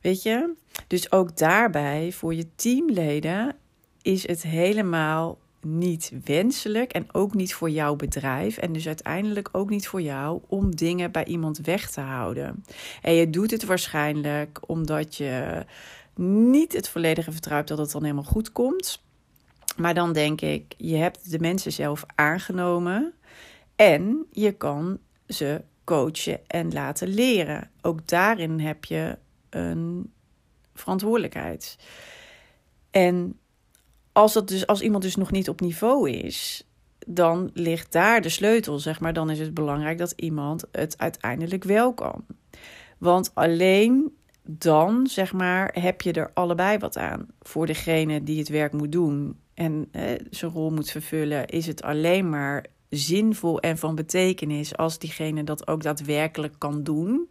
Weet 0.00 0.22
je? 0.22 0.52
Dus 0.86 1.12
ook 1.12 1.36
daarbij, 1.36 2.12
voor 2.12 2.34
je 2.34 2.46
teamleden, 2.54 3.56
is 4.02 4.26
het 4.26 4.42
helemaal 4.42 5.38
niet 5.60 6.12
wenselijk 6.24 6.92
en 6.92 7.06
ook 7.12 7.34
niet 7.34 7.54
voor 7.54 7.70
jouw 7.70 7.96
bedrijf 7.96 8.56
en 8.56 8.72
dus 8.72 8.86
uiteindelijk 8.86 9.48
ook 9.52 9.70
niet 9.70 9.88
voor 9.88 10.02
jou 10.02 10.40
om 10.46 10.76
dingen 10.76 11.12
bij 11.12 11.24
iemand 11.24 11.58
weg 11.58 11.90
te 11.90 12.00
houden. 12.00 12.64
En 13.02 13.14
je 13.14 13.30
doet 13.30 13.50
het 13.50 13.64
waarschijnlijk 13.64 14.60
omdat 14.66 15.16
je 15.16 15.64
niet 16.18 16.72
het 16.72 16.88
volledige 16.88 17.32
vertrouwt 17.32 17.68
dat 17.68 17.78
het 17.78 17.90
dan 17.90 18.02
helemaal 18.02 18.24
goed 18.24 18.52
komt. 18.52 19.02
Maar 19.76 19.94
dan 19.94 20.12
denk 20.12 20.40
ik, 20.40 20.74
je 20.76 20.96
hebt 20.96 21.30
de 21.30 21.38
mensen 21.38 21.72
zelf 21.72 22.04
aangenomen 22.14 23.14
en 23.76 24.26
je 24.30 24.52
kan 24.52 24.98
ze 25.28 25.62
coachen 25.84 26.40
en 26.46 26.72
laten 26.72 27.08
leren. 27.08 27.70
Ook 27.82 28.08
daarin 28.08 28.60
heb 28.60 28.84
je 28.84 29.18
een 29.50 30.12
verantwoordelijkheid. 30.74 31.78
En 32.90 33.38
als, 34.12 34.32
dat 34.32 34.48
dus, 34.48 34.66
als 34.66 34.80
iemand 34.80 35.02
dus 35.02 35.16
nog 35.16 35.30
niet 35.30 35.48
op 35.48 35.60
niveau 35.60 36.10
is, 36.10 36.68
dan 37.06 37.50
ligt 37.52 37.92
daar 37.92 38.20
de 38.20 38.28
sleutel, 38.28 38.78
zeg 38.78 39.00
maar. 39.00 39.12
Dan 39.12 39.30
is 39.30 39.38
het 39.38 39.54
belangrijk 39.54 39.98
dat 39.98 40.12
iemand 40.16 40.64
het 40.72 40.98
uiteindelijk 40.98 41.64
wel 41.64 41.94
kan. 41.94 42.24
Want 42.98 43.30
alleen 43.34 44.16
dan, 44.46 45.06
zeg 45.06 45.32
maar, 45.32 45.70
heb 45.80 46.00
je 46.00 46.12
er 46.12 46.30
allebei 46.34 46.78
wat 46.78 46.96
aan. 46.96 47.26
Voor 47.42 47.66
degene 47.66 48.22
die 48.22 48.38
het 48.38 48.48
werk 48.48 48.72
moet 48.72 48.92
doen 48.92 49.38
en 49.54 49.88
zijn 50.30 50.50
rol 50.52 50.70
moet 50.70 50.90
vervullen, 50.90 51.46
is 51.46 51.66
het 51.66 51.82
alleen 51.82 52.28
maar 52.28 52.64
zinvol 52.88 53.60
en 53.60 53.78
van 53.78 53.94
betekenis 53.94 54.76
als 54.76 54.98
diegene 54.98 55.44
dat 55.44 55.68
ook 55.68 55.82
daadwerkelijk 55.82 56.54
kan 56.58 56.82
doen. 56.82 57.28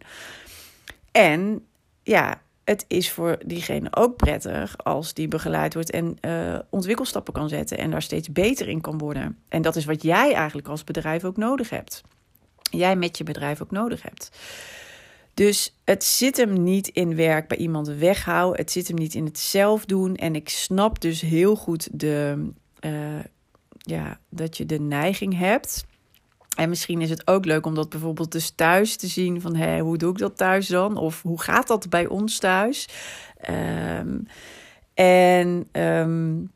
En 1.12 1.66
ja, 2.02 2.42
het 2.64 2.84
is 2.88 3.10
voor 3.10 3.38
diegene 3.46 3.96
ook 3.96 4.16
prettig 4.16 4.76
als 4.76 5.14
die 5.14 5.28
begeleid 5.28 5.74
wordt 5.74 5.90
en 5.90 6.16
uh, 6.20 6.58
ontwikkelstappen 6.70 7.32
kan 7.32 7.48
zetten 7.48 7.78
en 7.78 7.90
daar 7.90 8.02
steeds 8.02 8.32
beter 8.32 8.68
in 8.68 8.80
kan 8.80 8.98
worden. 8.98 9.38
En 9.48 9.62
dat 9.62 9.76
is 9.76 9.84
wat 9.84 10.02
jij 10.02 10.32
eigenlijk 10.32 10.68
als 10.68 10.84
bedrijf 10.84 11.24
ook 11.24 11.36
nodig 11.36 11.70
hebt. 11.70 12.02
Jij 12.70 12.96
met 12.96 13.18
je 13.18 13.24
bedrijf 13.24 13.62
ook 13.62 13.70
nodig 13.70 14.02
hebt. 14.02 14.30
Dus 15.34 15.76
het 15.84 16.04
zit 16.04 16.36
hem 16.36 16.62
niet 16.62 16.88
in 16.88 17.16
werk 17.16 17.48
bij 17.48 17.56
iemand 17.56 17.88
weghouden. 17.88 18.60
Het 18.60 18.70
zit 18.70 18.88
hem 18.88 18.96
niet 18.96 19.14
in 19.14 19.24
het 19.24 19.38
zelf 19.38 19.84
doen. 19.84 20.14
En 20.16 20.34
ik 20.34 20.48
snap 20.48 21.00
dus 21.00 21.20
heel 21.20 21.56
goed 21.56 21.88
de, 21.92 22.48
uh, 22.80 22.92
ja, 23.78 24.18
dat 24.28 24.56
je 24.56 24.66
de 24.66 24.80
neiging 24.80 25.38
hebt 25.38 25.84
en 26.54 26.68
misschien 26.68 27.00
is 27.00 27.10
het 27.10 27.26
ook 27.26 27.44
leuk 27.44 27.66
om 27.66 27.74
dat 27.74 27.88
bijvoorbeeld 27.88 28.32
dus 28.32 28.50
thuis 28.50 28.96
te 28.96 29.06
zien 29.06 29.40
van 29.40 29.54
hé, 29.56 29.80
hoe 29.80 29.98
doe 29.98 30.10
ik 30.10 30.18
dat 30.18 30.36
thuis 30.36 30.66
dan? 30.66 30.96
Of 30.96 31.22
hoe 31.22 31.40
gaat 31.40 31.66
dat 31.66 31.88
bij 31.88 32.06
ons 32.06 32.38
thuis? 32.38 32.88
Um, 33.50 34.26
en 34.94 35.68
um, 35.72 36.52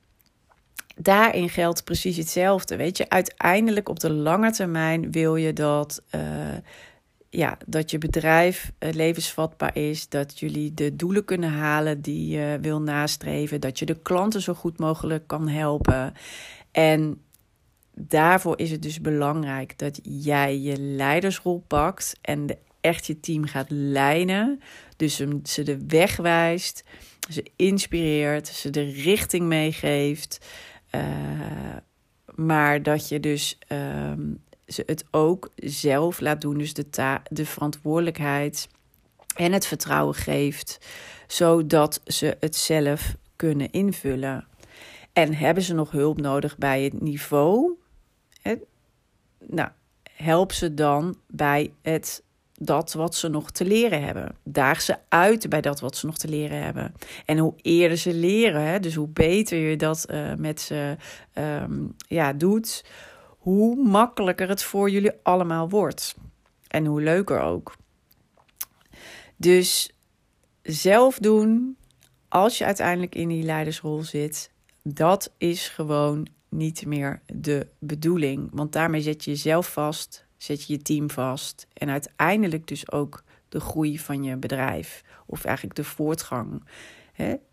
daarin 0.96 1.48
geldt 1.48 1.84
precies 1.84 2.16
hetzelfde. 2.16 2.76
Weet 2.76 2.96
je, 2.96 3.08
uiteindelijk 3.08 3.88
op 3.88 4.00
de 4.00 4.12
lange 4.12 4.50
termijn 4.50 5.10
wil 5.10 5.36
je 5.36 5.52
dat, 5.52 6.02
uh, 6.14 6.22
ja, 7.30 7.58
dat 7.66 7.90
je 7.90 7.98
bedrijf 7.98 8.72
uh, 8.78 8.92
levensvatbaar 8.92 9.76
is, 9.76 10.08
dat 10.08 10.38
jullie 10.38 10.74
de 10.74 10.96
doelen 10.96 11.24
kunnen 11.24 11.50
halen 11.50 12.00
die 12.00 12.28
je 12.28 12.58
wil 12.60 12.80
nastreven, 12.80 13.60
dat 13.60 13.78
je 13.78 13.86
de 13.86 14.02
klanten 14.02 14.42
zo 14.42 14.54
goed 14.54 14.78
mogelijk 14.78 15.26
kan 15.26 15.48
helpen. 15.48 16.14
En 16.70 17.22
daarvoor 17.94 18.58
is 18.58 18.70
het 18.70 18.82
dus 18.82 19.00
belangrijk 19.00 19.78
dat 19.78 20.00
jij 20.02 20.58
je 20.58 20.78
leidersrol 20.78 21.64
pakt 21.66 22.18
en 22.20 22.46
echt 22.80 23.06
je 23.06 23.20
team 23.20 23.44
gaat 23.44 23.70
leiden. 23.70 24.60
Dus 24.96 25.16
ze 25.44 25.62
de 25.62 25.86
weg 25.86 26.16
wijst, 26.16 26.84
ze 27.30 27.50
inspireert, 27.56 28.46
ze 28.46 28.70
de 28.70 28.90
richting 28.90 29.46
meegeeft. 29.46 30.46
Uh, 30.94 31.02
maar 32.34 32.82
dat 32.82 33.08
je 33.08 33.20
dus 33.20 33.58
ehm, 33.66 34.20
ze 34.68 34.82
het 34.86 35.04
ook 35.10 35.48
zelf 35.56 36.20
laat 36.20 36.40
doen. 36.40 36.58
Dus 36.58 36.74
de, 36.74 36.90
ta 36.90 37.22
de 37.30 37.46
verantwoordelijkheid 37.46 38.68
en 39.36 39.52
het 39.52 39.66
vertrouwen 39.66 40.14
geeft, 40.14 40.78
zodat 41.26 42.00
ze 42.04 42.36
het 42.40 42.56
zelf 42.56 43.14
kunnen 43.36 43.70
invullen. 43.70 44.46
En 45.12 45.34
hebben 45.34 45.62
ze 45.62 45.74
nog 45.74 45.90
hulp 45.90 46.20
nodig 46.20 46.58
bij 46.58 46.82
het 46.82 47.00
niveau? 47.00 47.76
nou, 49.46 49.68
help 50.12 50.52
ze 50.52 50.74
dan 50.74 51.16
bij 51.26 51.72
het, 51.82 52.22
dat 52.54 52.92
wat 52.92 53.14
ze 53.14 53.28
nog 53.28 53.50
te 53.50 53.64
leren 53.64 54.02
hebben. 54.02 54.34
Daag 54.42 54.80
ze 54.80 54.96
uit 55.08 55.48
bij 55.48 55.60
dat 55.60 55.80
wat 55.80 55.96
ze 55.96 56.06
nog 56.06 56.18
te 56.18 56.28
leren 56.28 56.62
hebben. 56.62 56.94
En 57.24 57.38
hoe 57.38 57.54
eerder 57.62 57.96
ze 57.96 58.14
leren, 58.14 58.62
hè, 58.62 58.80
dus 58.80 58.94
hoe 58.94 59.08
beter 59.08 59.58
je 59.58 59.76
dat 59.76 60.06
uh, 60.10 60.34
met 60.34 60.60
ze 60.60 60.96
um, 61.34 61.94
ja, 62.08 62.32
doet, 62.32 62.84
hoe 63.48 63.76
makkelijker 63.76 64.48
het 64.48 64.62
voor 64.62 64.90
jullie 64.90 65.12
allemaal 65.22 65.68
wordt. 65.68 66.16
En 66.66 66.86
hoe 66.86 67.02
leuker 67.02 67.40
ook. 67.40 67.76
Dus 69.36 69.90
zelf 70.62 71.18
doen, 71.18 71.76
als 72.28 72.58
je 72.58 72.64
uiteindelijk 72.64 73.14
in 73.14 73.28
die 73.28 73.42
leidersrol 73.42 74.02
zit, 74.02 74.50
dat 74.82 75.32
is 75.38 75.68
gewoon 75.68 76.26
niet 76.48 76.86
meer 76.86 77.20
de 77.26 77.66
bedoeling. 77.78 78.48
Want 78.52 78.72
daarmee 78.72 79.00
zet 79.00 79.24
je 79.24 79.30
jezelf 79.30 79.72
vast, 79.72 80.26
zet 80.36 80.66
je 80.66 80.72
je 80.72 80.82
team 80.82 81.10
vast 81.10 81.66
en 81.72 81.88
uiteindelijk 81.88 82.66
dus 82.66 82.92
ook 82.92 83.22
de 83.48 83.60
groei 83.60 83.98
van 83.98 84.24
je 84.24 84.36
bedrijf 84.36 85.02
of 85.26 85.44
eigenlijk 85.44 85.76
de 85.76 85.84
voortgang. 85.84 86.62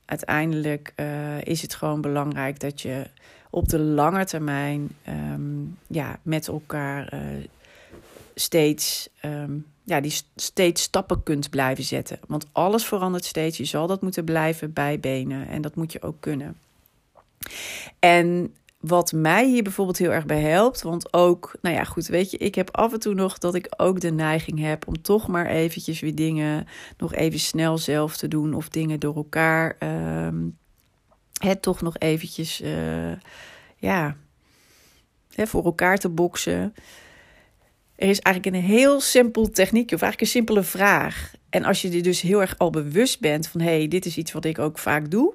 Uiteindelijk 0.06 0.94
uh, 0.96 1.42
is 1.42 1.62
het 1.62 1.75
gewoon 1.75 2.02
belangrijk 2.02 2.60
dat 2.60 2.82
je 2.82 3.10
op 3.56 3.70
de 3.70 3.80
lange 3.80 4.26
termijn 4.26 4.90
um, 5.08 5.78
ja, 5.88 6.20
met 6.22 6.48
elkaar 6.48 7.14
uh, 7.14 7.20
steeds, 8.36 9.10
um, 9.26 9.66
ja, 9.84 10.02
die 10.02 10.22
steeds 10.36 10.82
stappen 10.82 11.24
kunt 11.24 11.50
blijven 11.50 11.84
zetten. 11.84 12.20
Want 12.28 12.46
alles 12.52 12.86
verandert 12.86 13.26
steeds. 13.26 13.58
Je 13.58 13.66
zal 13.66 13.88
dat 13.88 14.02
moeten 14.02 14.24
blijven 14.24 14.74
bijbenen 14.74 15.48
en 15.48 15.62
dat 15.62 15.76
moet 15.76 15.92
je 15.92 16.02
ook 16.02 16.16
kunnen. 16.20 16.58
En 18.00 18.54
wat 18.80 19.12
mij 19.12 19.48
hier 19.48 19.64
bijvoorbeeld 19.64 19.98
heel 19.98 20.12
erg 20.12 20.26
bij 20.26 20.42
helpt. 20.42 20.82
Want 20.82 21.14
ook, 21.14 21.56
nou 21.62 21.76
ja, 21.76 21.84
goed, 21.84 22.08
weet 22.08 22.32
je, 22.32 22.38
ik 22.38 22.56
heb 22.56 22.76
af 22.78 22.94
en 22.94 23.00
toe 23.00 23.14
nog 23.14 23.38
dat 23.38 23.56
ik 23.56 23.74
ook 23.78 24.00
de 24.00 24.12
neiging 24.12 24.60
heb 24.60 24.88
om 24.88 25.02
toch 25.02 25.28
maar 25.28 25.48
eventjes 25.48 26.00
weer 26.00 26.16
dingen 26.16 26.68
nog 26.98 27.14
even 27.14 27.40
snel 27.40 27.78
zelf 27.78 28.18
te 28.18 28.28
doen. 28.28 28.54
Of 28.54 28.70
dingen 28.70 29.00
door 29.00 29.16
elkaar. 29.16 29.78
Um, 30.28 30.58
het 31.46 31.62
toch 31.62 31.82
nog 31.82 31.98
eventjes, 31.98 32.62
uh, 32.62 33.12
ja, 33.78 34.16
hè, 35.34 35.48
voor 35.48 35.66
elkaar 35.66 35.98
te 35.98 36.10
boksen. 36.10 36.74
Er 37.96 38.10
is 38.10 38.20
eigenlijk 38.20 38.56
een 38.56 38.64
heel 38.64 39.02
simpel 39.02 39.50
techniekje, 39.50 39.96
of 39.96 40.02
eigenlijk 40.02 40.22
een 40.22 40.40
simpele 40.42 40.64
vraag. 40.64 41.34
En 41.50 41.64
als 41.64 41.82
je 41.82 41.92
je 41.92 42.02
dus 42.02 42.22
heel 42.22 42.42
erg 42.42 42.58
al 42.58 42.70
bewust 42.70 43.20
bent 43.20 43.48
van 43.48 43.62
hey, 43.62 43.88
dit 43.88 44.06
is 44.06 44.18
iets 44.18 44.32
wat 44.32 44.46
ik 44.46 44.60
ook 44.60 44.78
vaak 44.78 45.12
doe 45.12 45.34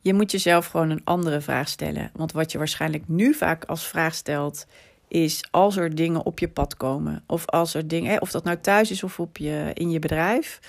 je 0.00 0.14
moet 0.14 0.30
jezelf 0.30 0.66
gewoon 0.66 0.90
een 0.90 1.04
andere 1.04 1.40
vraag 1.40 1.68
stellen. 1.68 2.10
Want 2.14 2.32
wat 2.32 2.52
je 2.52 2.58
waarschijnlijk 2.58 3.08
nu 3.08 3.34
vaak 3.34 3.64
als 3.64 3.86
vraag 3.86 4.14
stelt, 4.14 4.66
is 5.08 5.44
als 5.50 5.76
er 5.76 5.94
dingen 5.94 6.26
op 6.26 6.38
je 6.38 6.48
pad 6.48 6.76
komen, 6.76 7.24
of 7.26 7.46
als 7.46 7.74
er 7.74 7.88
dingen, 7.88 8.20
of 8.20 8.30
dat 8.30 8.44
nou 8.44 8.56
thuis 8.60 8.90
is 8.90 9.02
of 9.02 9.20
op 9.20 9.36
je, 9.36 9.70
in 9.74 9.90
je 9.90 9.98
bedrijf, 9.98 10.60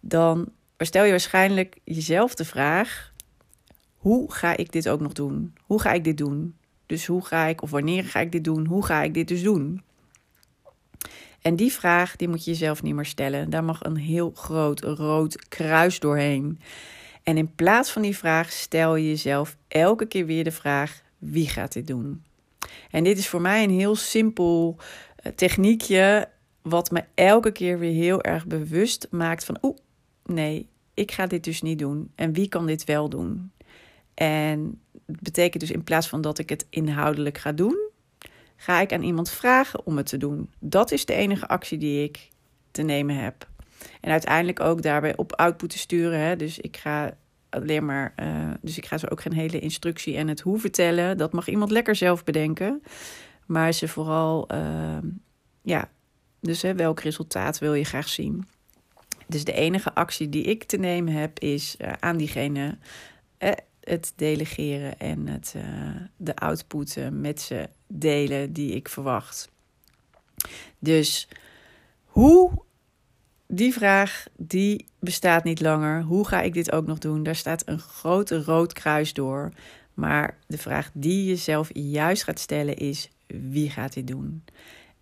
dan 0.00 0.48
stel 0.78 1.04
je 1.04 1.10
waarschijnlijk 1.10 1.78
jezelf 1.84 2.34
de 2.34 2.44
vraag: 2.44 3.12
hoe 4.04 4.32
ga 4.32 4.56
ik 4.56 4.72
dit 4.72 4.88
ook 4.88 5.00
nog 5.00 5.12
doen? 5.12 5.54
Hoe 5.62 5.80
ga 5.80 5.92
ik 5.92 6.04
dit 6.04 6.18
doen? 6.18 6.54
Dus 6.86 7.06
hoe 7.06 7.24
ga 7.24 7.46
ik, 7.46 7.62
of 7.62 7.70
wanneer 7.70 8.04
ga 8.04 8.20
ik 8.20 8.32
dit 8.32 8.44
doen? 8.44 8.66
Hoe 8.66 8.84
ga 8.84 9.02
ik 9.02 9.14
dit 9.14 9.28
dus 9.28 9.42
doen? 9.42 9.82
En 11.40 11.56
die 11.56 11.72
vraag, 11.72 12.16
die 12.16 12.28
moet 12.28 12.44
je 12.44 12.50
jezelf 12.50 12.82
niet 12.82 12.94
meer 12.94 13.04
stellen. 13.04 13.50
Daar 13.50 13.64
mag 13.64 13.84
een 13.84 13.96
heel 13.96 14.30
groot 14.34 14.80
rood 14.80 15.48
kruis 15.48 16.00
doorheen. 16.00 16.60
En 17.22 17.36
in 17.36 17.54
plaats 17.54 17.90
van 17.90 18.02
die 18.02 18.16
vraag 18.16 18.52
stel 18.52 18.96
je 18.96 19.08
jezelf 19.08 19.56
elke 19.68 20.06
keer 20.06 20.26
weer 20.26 20.44
de 20.44 20.52
vraag: 20.52 21.02
wie 21.18 21.48
gaat 21.48 21.72
dit 21.72 21.86
doen? 21.86 22.24
En 22.90 23.04
dit 23.04 23.18
is 23.18 23.28
voor 23.28 23.40
mij 23.40 23.64
een 23.64 23.78
heel 23.78 23.96
simpel 23.96 24.76
eh, 25.16 25.32
techniekje, 25.32 26.28
wat 26.62 26.90
me 26.90 27.04
elke 27.14 27.52
keer 27.52 27.78
weer 27.78 27.94
heel 27.94 28.22
erg 28.22 28.46
bewust 28.46 29.06
maakt 29.10 29.44
van: 29.44 29.58
oeh, 29.62 29.76
nee, 30.24 30.68
ik 30.94 31.12
ga 31.12 31.26
dit 31.26 31.44
dus 31.44 31.62
niet 31.62 31.78
doen. 31.78 32.10
En 32.14 32.32
wie 32.32 32.48
kan 32.48 32.66
dit 32.66 32.84
wel 32.84 33.08
doen? 33.08 33.52
En 34.14 34.80
het 35.06 35.20
betekent 35.20 35.60
dus 35.60 35.70
in 35.70 35.84
plaats 35.84 36.08
van 36.08 36.20
dat 36.20 36.38
ik 36.38 36.48
het 36.48 36.66
inhoudelijk 36.70 37.38
ga 37.38 37.52
doen, 37.52 37.90
ga 38.56 38.80
ik 38.80 38.92
aan 38.92 39.02
iemand 39.02 39.30
vragen 39.30 39.86
om 39.86 39.96
het 39.96 40.06
te 40.06 40.16
doen. 40.16 40.50
Dat 40.58 40.90
is 40.90 41.04
de 41.04 41.14
enige 41.14 41.48
actie 41.48 41.78
die 41.78 42.02
ik 42.02 42.28
te 42.70 42.82
nemen 42.82 43.16
heb. 43.16 43.48
En 44.00 44.10
uiteindelijk 44.10 44.60
ook 44.60 44.82
daarbij 44.82 45.16
op 45.16 45.32
output 45.32 45.70
te 45.70 45.78
sturen. 45.78 46.20
Hè. 46.20 46.36
Dus 46.36 46.58
ik 46.58 46.76
ga 46.76 47.16
alleen 47.50 47.84
maar. 47.84 48.14
Uh, 48.22 48.50
dus 48.60 48.76
ik 48.76 48.86
ga 48.86 48.98
ze 48.98 49.10
ook 49.10 49.20
geen 49.20 49.32
hele 49.32 49.58
instructie 49.58 50.16
en 50.16 50.28
het 50.28 50.40
hoe 50.40 50.58
vertellen. 50.58 51.18
Dat 51.18 51.32
mag 51.32 51.48
iemand 51.48 51.70
lekker 51.70 51.96
zelf 51.96 52.24
bedenken. 52.24 52.82
Maar 53.46 53.72
ze 53.72 53.88
vooral. 53.88 54.48
Uh, 54.54 54.98
ja, 55.62 55.90
dus 56.40 56.62
hè, 56.62 56.74
welk 56.74 57.00
resultaat 57.00 57.58
wil 57.58 57.74
je 57.74 57.84
graag 57.84 58.08
zien? 58.08 58.46
Dus 59.26 59.44
de 59.44 59.52
enige 59.52 59.94
actie 59.94 60.28
die 60.28 60.42
ik 60.42 60.64
te 60.64 60.76
nemen 60.76 61.12
heb, 61.12 61.38
is 61.38 61.76
uh, 61.78 61.92
aan 62.00 62.16
diegene 62.16 62.78
het 63.84 64.12
delegeren 64.16 64.98
en 64.98 65.26
het, 65.26 65.54
de 66.16 66.36
output 66.36 66.96
met 67.10 67.40
ze 67.40 67.68
delen 67.86 68.52
die 68.52 68.74
ik 68.74 68.88
verwacht. 68.88 69.50
Dus 70.78 71.28
hoe 72.04 72.64
die 73.46 73.72
vraag 73.72 74.26
die 74.36 74.86
bestaat 74.98 75.44
niet 75.44 75.60
langer. 75.60 76.02
Hoe 76.02 76.26
ga 76.26 76.40
ik 76.40 76.54
dit 76.54 76.72
ook 76.72 76.86
nog 76.86 76.98
doen? 76.98 77.22
Daar 77.22 77.36
staat 77.36 77.62
een 77.66 77.78
grote 77.78 78.42
rood 78.42 78.72
kruis 78.72 79.12
door. 79.12 79.52
Maar 79.94 80.38
de 80.46 80.58
vraag 80.58 80.90
die 80.92 81.24
je 81.24 81.36
zelf 81.36 81.70
juist 81.72 82.24
gaat 82.24 82.38
stellen 82.38 82.76
is: 82.76 83.10
wie 83.26 83.70
gaat 83.70 83.92
dit 83.92 84.06
doen? 84.06 84.44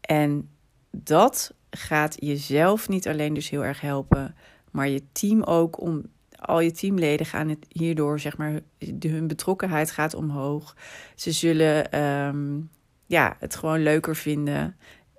En 0.00 0.48
dat 0.90 1.54
gaat 1.70 2.16
jezelf 2.18 2.88
niet 2.88 3.08
alleen 3.08 3.34
dus 3.34 3.48
heel 3.50 3.64
erg 3.64 3.80
helpen, 3.80 4.34
maar 4.70 4.88
je 4.88 5.02
team 5.12 5.42
ook 5.42 5.80
om 5.80 6.02
al 6.44 6.60
je 6.60 6.72
teamleden 6.72 7.26
gaan 7.26 7.48
het 7.48 7.66
hierdoor, 7.68 8.20
zeg 8.20 8.36
maar, 8.36 8.60
hun 9.00 9.26
betrokkenheid 9.26 9.90
gaat 9.90 10.14
omhoog. 10.14 10.76
Ze 11.14 11.32
zullen 11.32 12.00
um, 12.00 12.70
ja, 13.06 13.36
het 13.38 13.56
gewoon 13.56 13.82
leuker 13.82 14.16
vinden 14.16 14.76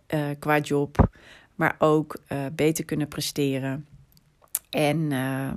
uh, 0.07 0.25
qua 0.39 0.59
job 0.59 1.11
maar 1.55 1.75
ook 1.79 2.17
uh, 2.31 2.45
beter 2.53 2.85
kunnen 2.85 3.07
presteren. 3.07 3.87
En 4.69 4.97
uh, 5.11 5.51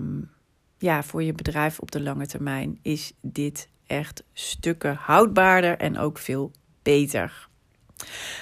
ja, 0.78 1.02
voor 1.02 1.22
je 1.22 1.32
bedrijf 1.32 1.78
op 1.78 1.90
de 1.90 2.00
lange 2.00 2.26
termijn 2.26 2.78
is 2.82 3.12
dit 3.20 3.68
echt 3.86 4.24
stukken 4.32 4.94
houdbaarder 4.94 5.78
en 5.78 5.98
ook 5.98 6.18
veel 6.18 6.50
beter. 6.82 7.48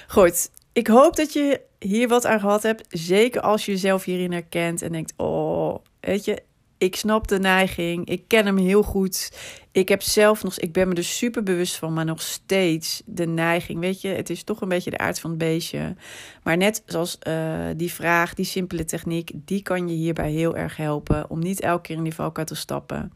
Goed, 0.08 0.50
ik 0.72 0.86
hoop 0.86 1.16
dat 1.16 1.32
je 1.32 1.60
hier 1.78 2.08
wat 2.08 2.26
aan 2.26 2.40
gehad 2.40 2.62
hebt. 2.62 2.86
Zeker 2.88 3.40
als 3.40 3.64
je 3.64 3.72
jezelf 3.72 4.04
hierin 4.04 4.32
herkent 4.32 4.82
en 4.82 4.92
denkt: 4.92 5.12
Oh, 5.16 5.78
weet 6.00 6.24
je, 6.24 6.42
ik 6.84 6.96
snap 6.96 7.28
de 7.28 7.38
neiging. 7.38 8.08
Ik 8.08 8.24
ken 8.26 8.46
hem 8.46 8.56
heel 8.56 8.82
goed. 8.82 9.32
Ik 9.72 9.88
heb 9.88 10.02
zelf 10.02 10.42
nog, 10.42 10.58
ik 10.58 10.72
ben 10.72 10.88
me 10.88 10.94
er 10.94 11.04
super 11.04 11.42
bewust 11.42 11.76
van, 11.76 11.92
maar 11.92 12.04
nog 12.04 12.22
steeds 12.22 13.02
de 13.04 13.26
neiging. 13.26 13.80
Weet 13.80 14.00
je, 14.00 14.08
het 14.08 14.30
is 14.30 14.42
toch 14.42 14.60
een 14.60 14.68
beetje 14.68 14.90
de 14.90 14.98
aard 14.98 15.20
van 15.20 15.30
het 15.30 15.38
beestje. 15.38 15.94
Maar 16.42 16.56
net 16.56 16.82
zoals 16.86 17.18
uh, 17.28 17.66
die 17.76 17.92
vraag, 17.92 18.34
die 18.34 18.44
simpele 18.44 18.84
techniek, 18.84 19.30
die 19.34 19.62
kan 19.62 19.88
je 19.88 19.94
hierbij 19.94 20.30
heel 20.30 20.56
erg 20.56 20.76
helpen 20.76 21.30
om 21.30 21.38
niet 21.38 21.60
elke 21.60 21.82
keer 21.82 21.96
in 21.96 22.02
die 22.02 22.14
valkuil 22.14 22.46
te 22.46 22.54
stappen. 22.54 23.12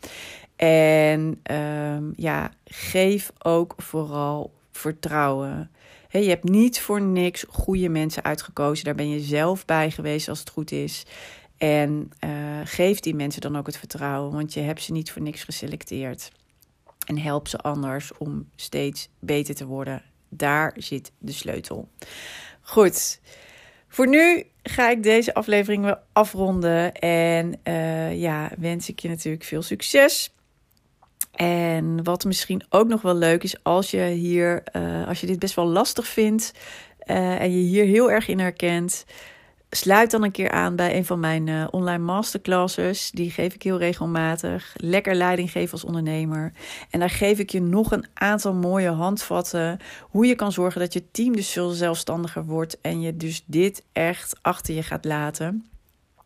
En 0.57 1.40
um, 1.50 2.12
ja, 2.16 2.50
geef 2.64 3.33
ook 3.38 3.74
vooral 3.76 4.52
vertrouwen. 4.72 5.70
Je 6.11 6.28
hebt 6.28 6.48
niet 6.48 6.81
voor 6.81 7.00
niks 7.00 7.44
goede 7.48 7.88
mensen 7.88 8.24
uitgekozen. 8.24 8.85
Daar 8.85 8.94
ben 8.94 9.11
je 9.11 9.20
zelf 9.20 9.64
bij 9.64 9.90
geweest 9.90 10.28
als 10.28 10.38
het 10.38 10.50
goed 10.50 10.72
is. 10.72 11.04
En 11.58 12.10
uh, 12.24 12.30
geef 12.64 13.00
die 13.00 13.14
mensen 13.14 13.40
dan 13.40 13.56
ook 13.56 13.66
het 13.66 13.76
vertrouwen, 13.76 14.32
want 14.32 14.54
je 14.54 14.60
hebt 14.60 14.82
ze 14.82 14.92
niet 14.92 15.10
voor 15.10 15.22
niks 15.22 15.44
geselecteerd. 15.44 16.32
En 17.06 17.18
help 17.18 17.48
ze 17.48 17.58
anders 17.58 18.16
om 18.18 18.48
steeds 18.56 19.08
beter 19.18 19.54
te 19.54 19.66
worden. 19.66 20.02
Daar 20.28 20.74
zit 20.76 21.12
de 21.18 21.32
sleutel. 21.32 21.88
Goed, 22.60 23.20
voor 23.88 24.08
nu 24.08 24.44
ga 24.62 24.90
ik 24.90 25.02
deze 25.02 25.34
aflevering 25.34 25.84
weer 25.84 25.98
afronden. 26.12 26.92
En 26.92 27.60
uh, 27.64 28.20
ja, 28.20 28.50
wens 28.58 28.88
ik 28.88 28.98
je 28.98 29.08
natuurlijk 29.08 29.44
veel 29.44 29.62
succes. 29.62 30.32
En 31.32 32.04
wat 32.04 32.24
misschien 32.24 32.64
ook 32.68 32.88
nog 32.88 33.02
wel 33.02 33.14
leuk 33.14 33.42
is, 33.42 33.62
als 33.62 33.90
je 33.90 34.04
hier, 34.04 34.62
uh, 34.72 35.08
als 35.08 35.20
je 35.20 35.26
dit 35.26 35.38
best 35.38 35.54
wel 35.54 35.66
lastig 35.66 36.06
vindt 36.06 36.52
en 36.98 37.52
je 37.52 37.62
hier 37.68 37.84
heel 37.84 38.10
erg 38.10 38.28
in 38.28 38.38
herkent 38.38 39.04
sluit 39.70 40.11
dan 40.11 40.22
een 40.22 40.31
keer 40.31 40.50
aan 40.50 40.76
bij 40.76 40.96
een 40.96 41.04
van 41.04 41.20
mijn 41.20 41.46
uh, 41.46 41.66
online 41.70 42.04
masterclasses. 42.04 43.11
Die 43.11 43.31
geef 43.31 43.54
ik 43.54 43.62
heel 43.62 43.78
regelmatig. 43.78 44.74
Lekker 44.76 45.14
leiding 45.14 45.50
geven 45.50 45.72
als 45.72 45.85
ondernemer. 45.85 46.52
En 46.90 47.00
daar 47.00 47.11
geef 47.11 47.38
ik 47.38 47.50
je 47.50 47.61
nog 47.61 47.92
een 47.92 48.07
aantal 48.14 48.54
mooie 48.54 48.90
handvatten. 48.90 49.78
Hoe 50.02 50.26
je 50.26 50.35
kan 50.35 50.52
zorgen 50.52 50.81
dat 50.81 50.92
je 50.92 51.11
team 51.11 51.37
dus 51.37 51.50
veel 51.50 51.70
zelfstandiger 51.70 52.44
wordt. 52.44 52.81
En 52.81 53.00
je 53.00 53.16
dus 53.16 53.42
dit 53.46 53.85
echt 53.92 54.38
achter 54.42 54.74
je 54.74 54.83
gaat 54.83 55.04
laten. 55.04 55.68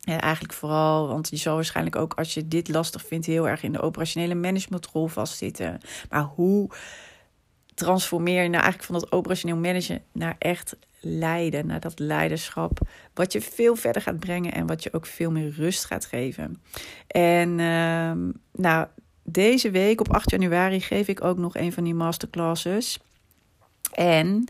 En 0.02 0.20
eigenlijk 0.20 0.54
vooral, 0.54 1.08
want 1.08 1.28
je 1.28 1.36
zal 1.36 1.54
waarschijnlijk 1.54 1.96
ook 1.96 2.14
als 2.14 2.34
je 2.34 2.48
dit 2.48 2.68
lastig 2.68 3.06
vindt, 3.06 3.26
heel 3.26 3.48
erg 3.48 3.62
in 3.62 3.72
de 3.72 3.80
operationele 3.80 4.34
managementrol 4.34 5.06
vastzitten. 5.06 5.80
Maar 6.10 6.22
hoe 6.22 6.70
transformeer 7.82 8.42
je 8.42 8.48
nou 8.48 8.62
eigenlijk 8.62 8.84
van 8.84 8.94
dat 8.94 9.12
operationeel 9.12 9.56
managen 9.56 10.02
naar 10.12 10.36
echt 10.38 10.76
leiden, 11.00 11.66
naar 11.66 11.80
dat 11.80 11.98
leiderschap, 11.98 12.78
wat 13.14 13.32
je 13.32 13.40
veel 13.40 13.76
verder 13.76 14.02
gaat 14.02 14.18
brengen 14.18 14.52
en 14.52 14.66
wat 14.66 14.82
je 14.82 14.92
ook 14.92 15.06
veel 15.06 15.30
meer 15.30 15.50
rust 15.50 15.84
gaat 15.84 16.04
geven. 16.04 16.62
En 17.06 17.48
uh, 17.58 18.12
nou, 18.52 18.86
deze 19.22 19.70
week 19.70 20.00
op 20.00 20.12
8 20.12 20.30
januari 20.30 20.80
geef 20.80 21.08
ik 21.08 21.24
ook 21.24 21.38
nog 21.38 21.56
een 21.56 21.72
van 21.72 21.84
die 21.84 21.94
masterclasses. 21.94 22.98
En 23.92 24.48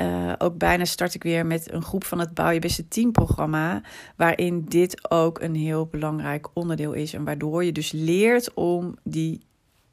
uh, 0.00 0.32
ook 0.38 0.58
bijna 0.58 0.84
start 0.84 1.14
ik 1.14 1.22
weer 1.22 1.46
met 1.46 1.72
een 1.72 1.82
groep 1.82 2.04
van 2.04 2.18
het 2.18 2.34
Bouw 2.34 2.50
je 2.50 2.58
beste 2.58 2.88
team 2.88 3.12
programma. 3.12 3.82
Waarin 4.16 4.64
dit 4.64 5.10
ook 5.10 5.40
een 5.40 5.54
heel 5.54 5.86
belangrijk 5.86 6.48
onderdeel 6.52 6.92
is. 6.92 7.12
En 7.12 7.24
waardoor 7.24 7.64
je 7.64 7.72
dus 7.72 7.92
leert 7.92 8.54
om 8.54 8.96
die 9.02 9.40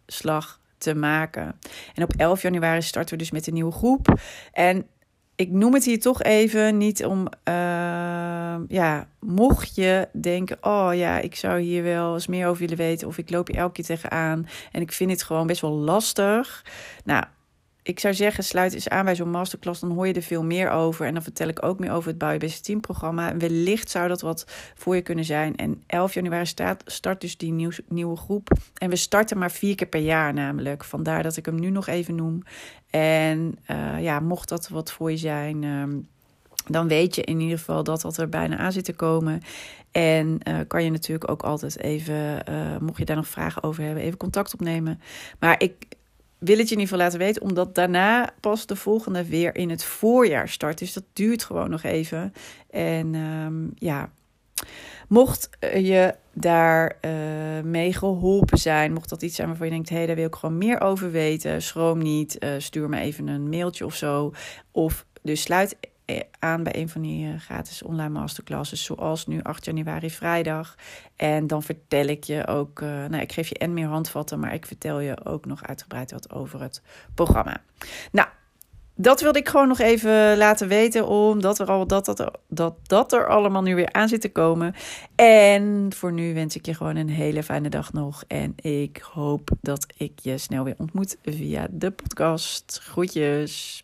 slag 0.06 0.61
te 0.82 0.96
maken. 0.96 1.60
En 1.96 2.04
op 2.04 2.13
11 2.17 2.41
januari 2.41 2.82
starten 2.82 3.13
we 3.13 3.20
dus 3.20 3.32
met 3.32 3.48
een 3.48 3.54
nieuwe 3.54 3.72
groep. 3.72 4.20
En 4.52 4.86
ik 5.36 5.52
noem 5.52 5.74
het 5.74 5.86
hier 5.86 6.00
toch 6.00 6.24
even 6.24 6.78
niet 6.78 7.06
om, 7.06 7.28
uh, 7.50 7.54
ja, 8.67 9.08
mocht 9.20 9.76
je 9.76 10.08
denken, 10.13 10.58
oh 10.62 10.89
ja, 10.94 11.20
ik 11.20 11.36
zou 11.36 11.60
hier 11.60 11.84
wel 11.84 12.13
eens 12.13 12.28
meer 12.28 12.48
over 12.48 12.62
willen 12.62 12.78
weten, 12.78 13.08
of 13.08 13.17
ik 13.17 13.30
loop 13.30 13.48
hier 13.48 13.58
elke 13.58 13.74
keer 13.74 13.86
tegenaan 13.86 14.48
en 14.72 14.82
ik 14.82 14.91
vind 14.91 15.12
het 15.12 15.24
gewoon 15.24 15.48
best 15.48 15.62
wel 15.62 15.72
lastig. 15.72 16.65
Nou, 17.04 17.24
ik 17.84 18.00
zou 18.00 18.13
zeggen, 18.13 18.44
sluit 18.44 18.74
eens 18.74 18.89
aan 18.89 19.06
bij 19.06 19.15
zo'n 19.15 19.30
masterclass. 19.30 19.80
Dan 19.80 19.91
hoor 19.91 20.08
je 20.08 20.13
er 20.13 20.22
veel 20.22 20.44
meer 20.44 20.70
over. 20.70 21.06
En 21.06 21.13
dan 21.13 21.24
vertel 21.24 21.48
ik 21.48 21.65
ook 21.65 21.80
meer 21.80 21.91
over 21.91 22.10
het 22.10 22.17
Bouw 22.17 22.38
Beste 22.38 22.62
Team 22.62 22.80
programma. 22.80 23.38
Wellicht 23.38 23.89
zou 23.89 24.08
dat 24.08 24.22
wat 24.22 24.46
voor 24.76 24.96
je 24.96 25.02
kunnen 25.02 25.26
zijn. 25.26 25.56
En 25.56 25.84
11 25.88 26.13
januari 26.13 26.46
start, 26.46 26.84
start 26.86 27.22
dus 27.22 27.38
die 27.38 27.52
nieuw, 27.52 27.72
nieuwe 27.88 28.17
groep. 28.17 28.58
En 28.78 28.89
we 28.89 28.96
starten 28.96 29.38
maar 29.38 29.52
vier 29.52 29.76
keer 29.76 29.88
per 29.88 30.02
jaar 30.02 30.34
namelijk. 30.34 30.84
Vandaar 30.84 31.24
dat 31.24 31.38
ik 31.38 31.46
hem 31.46 31.60
nu 31.60 31.70
nog 31.70 31.88
even 31.88 32.15
noem. 32.15 32.44
En 32.89 33.58
uh, 33.72 34.02
ja, 34.02 34.20
mocht 34.20 34.50
dat 34.50 34.70
wat 34.70 34.91
voor 34.91 35.12
je 35.12 35.17
zijn... 35.17 35.63
Um, 35.63 36.10
dan 36.67 36.88
weet 36.88 37.15
je 37.15 37.22
in 37.24 37.39
ieder 37.39 37.58
geval 37.58 37.84
dat 37.84 38.02
dat 38.02 38.17
er 38.17 38.30
bijna 38.30 38.58
aan 38.58 38.72
zit 38.72 38.86
te 38.86 38.94
komen. 38.94 39.41
En 39.91 40.39
uh, 40.48 40.60
kan 40.67 40.84
je 40.84 40.91
natuurlijk 40.91 41.30
ook 41.32 41.44
altijd 41.44 41.80
even, 41.80 42.44
uh, 42.50 42.78
mocht 42.78 42.98
je 42.98 43.06
daar 43.06 43.15
nog 43.15 43.28
vragen 43.28 43.63
over 43.63 43.84
hebben, 43.84 44.04
even 44.04 44.17
contact 44.17 44.54
opnemen. 44.54 45.02
Maar 45.39 45.62
ik 45.62 45.74
wil 46.41 46.58
het 46.58 46.69
je 46.69 46.75
ieder 46.75 46.88
geval 46.88 46.97
laten 46.97 47.19
weten, 47.19 47.41
omdat 47.41 47.75
daarna 47.75 48.34
pas 48.39 48.65
de 48.65 48.75
volgende 48.75 49.25
weer 49.25 49.56
in 49.56 49.69
het 49.69 49.84
voorjaar 49.84 50.49
start. 50.49 50.77
Dus 50.77 50.93
dat 50.93 51.04
duurt 51.13 51.43
gewoon 51.43 51.69
nog 51.69 51.84
even. 51.84 52.34
En 52.69 53.15
um, 53.15 53.71
ja, 53.75 54.12
mocht 55.08 55.49
je 55.60 56.15
daar 56.34 56.97
uh, 57.06 57.12
mee 57.63 57.93
geholpen 57.93 58.58
zijn, 58.58 58.93
mocht 58.93 59.10
dat 59.10 59.21
iets 59.21 59.36
zijn 59.36 59.47
waarvan 59.47 59.65
je 59.65 59.73
denkt, 59.73 59.89
hé, 59.89 59.95
hey, 59.95 60.06
daar 60.06 60.15
wil 60.15 60.25
ik 60.25 60.36
gewoon 60.36 60.58
meer 60.58 60.82
over 60.82 61.12
weten, 61.12 61.62
schroom 61.62 61.97
niet, 61.97 62.38
uh, 62.39 62.49
stuur 62.58 62.89
me 62.89 62.99
even 62.99 63.27
een 63.27 63.49
mailtje 63.49 63.86
of 63.86 63.95
zo. 63.95 64.34
Of 64.71 65.06
Dus 65.21 65.41
sluit 65.41 65.77
aan 66.39 66.63
bij 66.63 66.76
een 66.76 66.89
van 66.89 67.02
die 67.02 67.39
gratis 67.39 67.84
online 67.84 68.10
masterclasses, 68.10 68.84
zoals 68.84 69.28
nu 69.28 69.41
8 69.41 69.65
januari 69.65 70.10
vrijdag. 70.10 70.76
En 71.15 71.47
dan 71.47 71.63
vertel 71.63 72.06
ik 72.06 72.24
je 72.24 72.47
ook, 72.47 72.82
nou, 72.82 73.17
ik 73.17 73.32
geef 73.32 73.47
je 73.47 73.58
en 73.58 73.74
meer 73.74 73.88
handvatten, 73.88 74.39
maar 74.39 74.54
ik 74.54 74.65
vertel 74.65 75.00
je 75.00 75.26
ook 75.26 75.45
nog 75.45 75.63
uitgebreid 75.63 76.12
wat 76.12 76.34
over 76.34 76.62
het 76.62 76.82
programma. 77.13 77.62
Nou, 78.12 78.28
dat 79.02 79.21
wilde 79.21 79.39
ik 79.39 79.50
gewoon 79.50 79.67
nog 79.67 79.80
even 79.80 80.38
laten 80.38 80.67
weten, 80.67 81.08
omdat 81.08 81.60
er 81.60 81.67
al 81.67 81.88
dat, 81.88 82.06
dat, 82.06 82.39
dat, 82.47 82.74
dat 82.84 83.13
er 83.13 83.28
allemaal 83.28 83.62
nu 83.62 83.76
weer 83.76 83.93
aan 83.93 84.08
zit 84.08 84.21
te 84.21 84.32
komen. 84.32 84.76
En 85.15 85.93
voor 85.95 86.13
nu 86.13 86.34
wens 86.34 86.56
ik 86.56 86.65
je 86.65 86.74
gewoon 86.74 86.95
een 86.95 87.10
hele 87.10 87.43
fijne 87.43 87.69
dag 87.69 87.93
nog. 87.93 88.24
En 88.28 88.54
ik 88.56 88.97
hoop 89.13 89.50
dat 89.62 89.86
ik 89.97 90.19
je 90.19 90.38
snel 90.38 90.63
weer 90.63 90.76
ontmoet 90.78 91.17
via 91.24 91.67
de 91.71 91.91
podcast. 91.91 92.80
Groetjes. 92.84 93.84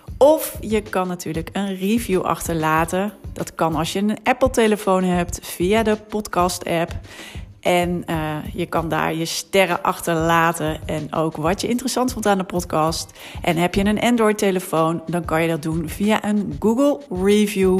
Of 0.21 0.57
je 0.59 0.81
kan 0.81 1.07
natuurlijk 1.07 1.49
een 1.53 1.77
review 1.77 2.21
achterlaten. 2.21 3.13
Dat 3.33 3.55
kan 3.55 3.75
als 3.75 3.93
je 3.93 3.99
een 3.99 4.17
Apple-telefoon 4.23 5.03
hebt 5.03 5.39
via 5.41 5.83
de 5.83 5.95
podcast-app. 5.95 6.91
En 7.59 8.03
uh, 8.09 8.37
je 8.53 8.65
kan 8.65 8.89
daar 8.89 9.15
je 9.15 9.25
sterren 9.25 9.83
achterlaten 9.83 10.87
en 10.87 11.13
ook 11.13 11.35
wat 11.35 11.61
je 11.61 11.67
interessant 11.67 12.13
vond 12.13 12.25
aan 12.25 12.37
de 12.37 12.43
podcast. 12.43 13.19
En 13.41 13.57
heb 13.57 13.75
je 13.75 13.85
een 13.85 13.99
Android-telefoon, 13.99 15.03
dan 15.05 15.25
kan 15.25 15.41
je 15.41 15.47
dat 15.47 15.61
doen 15.61 15.89
via 15.89 16.25
een 16.25 16.55
Google 16.59 16.99
Review. 17.23 17.79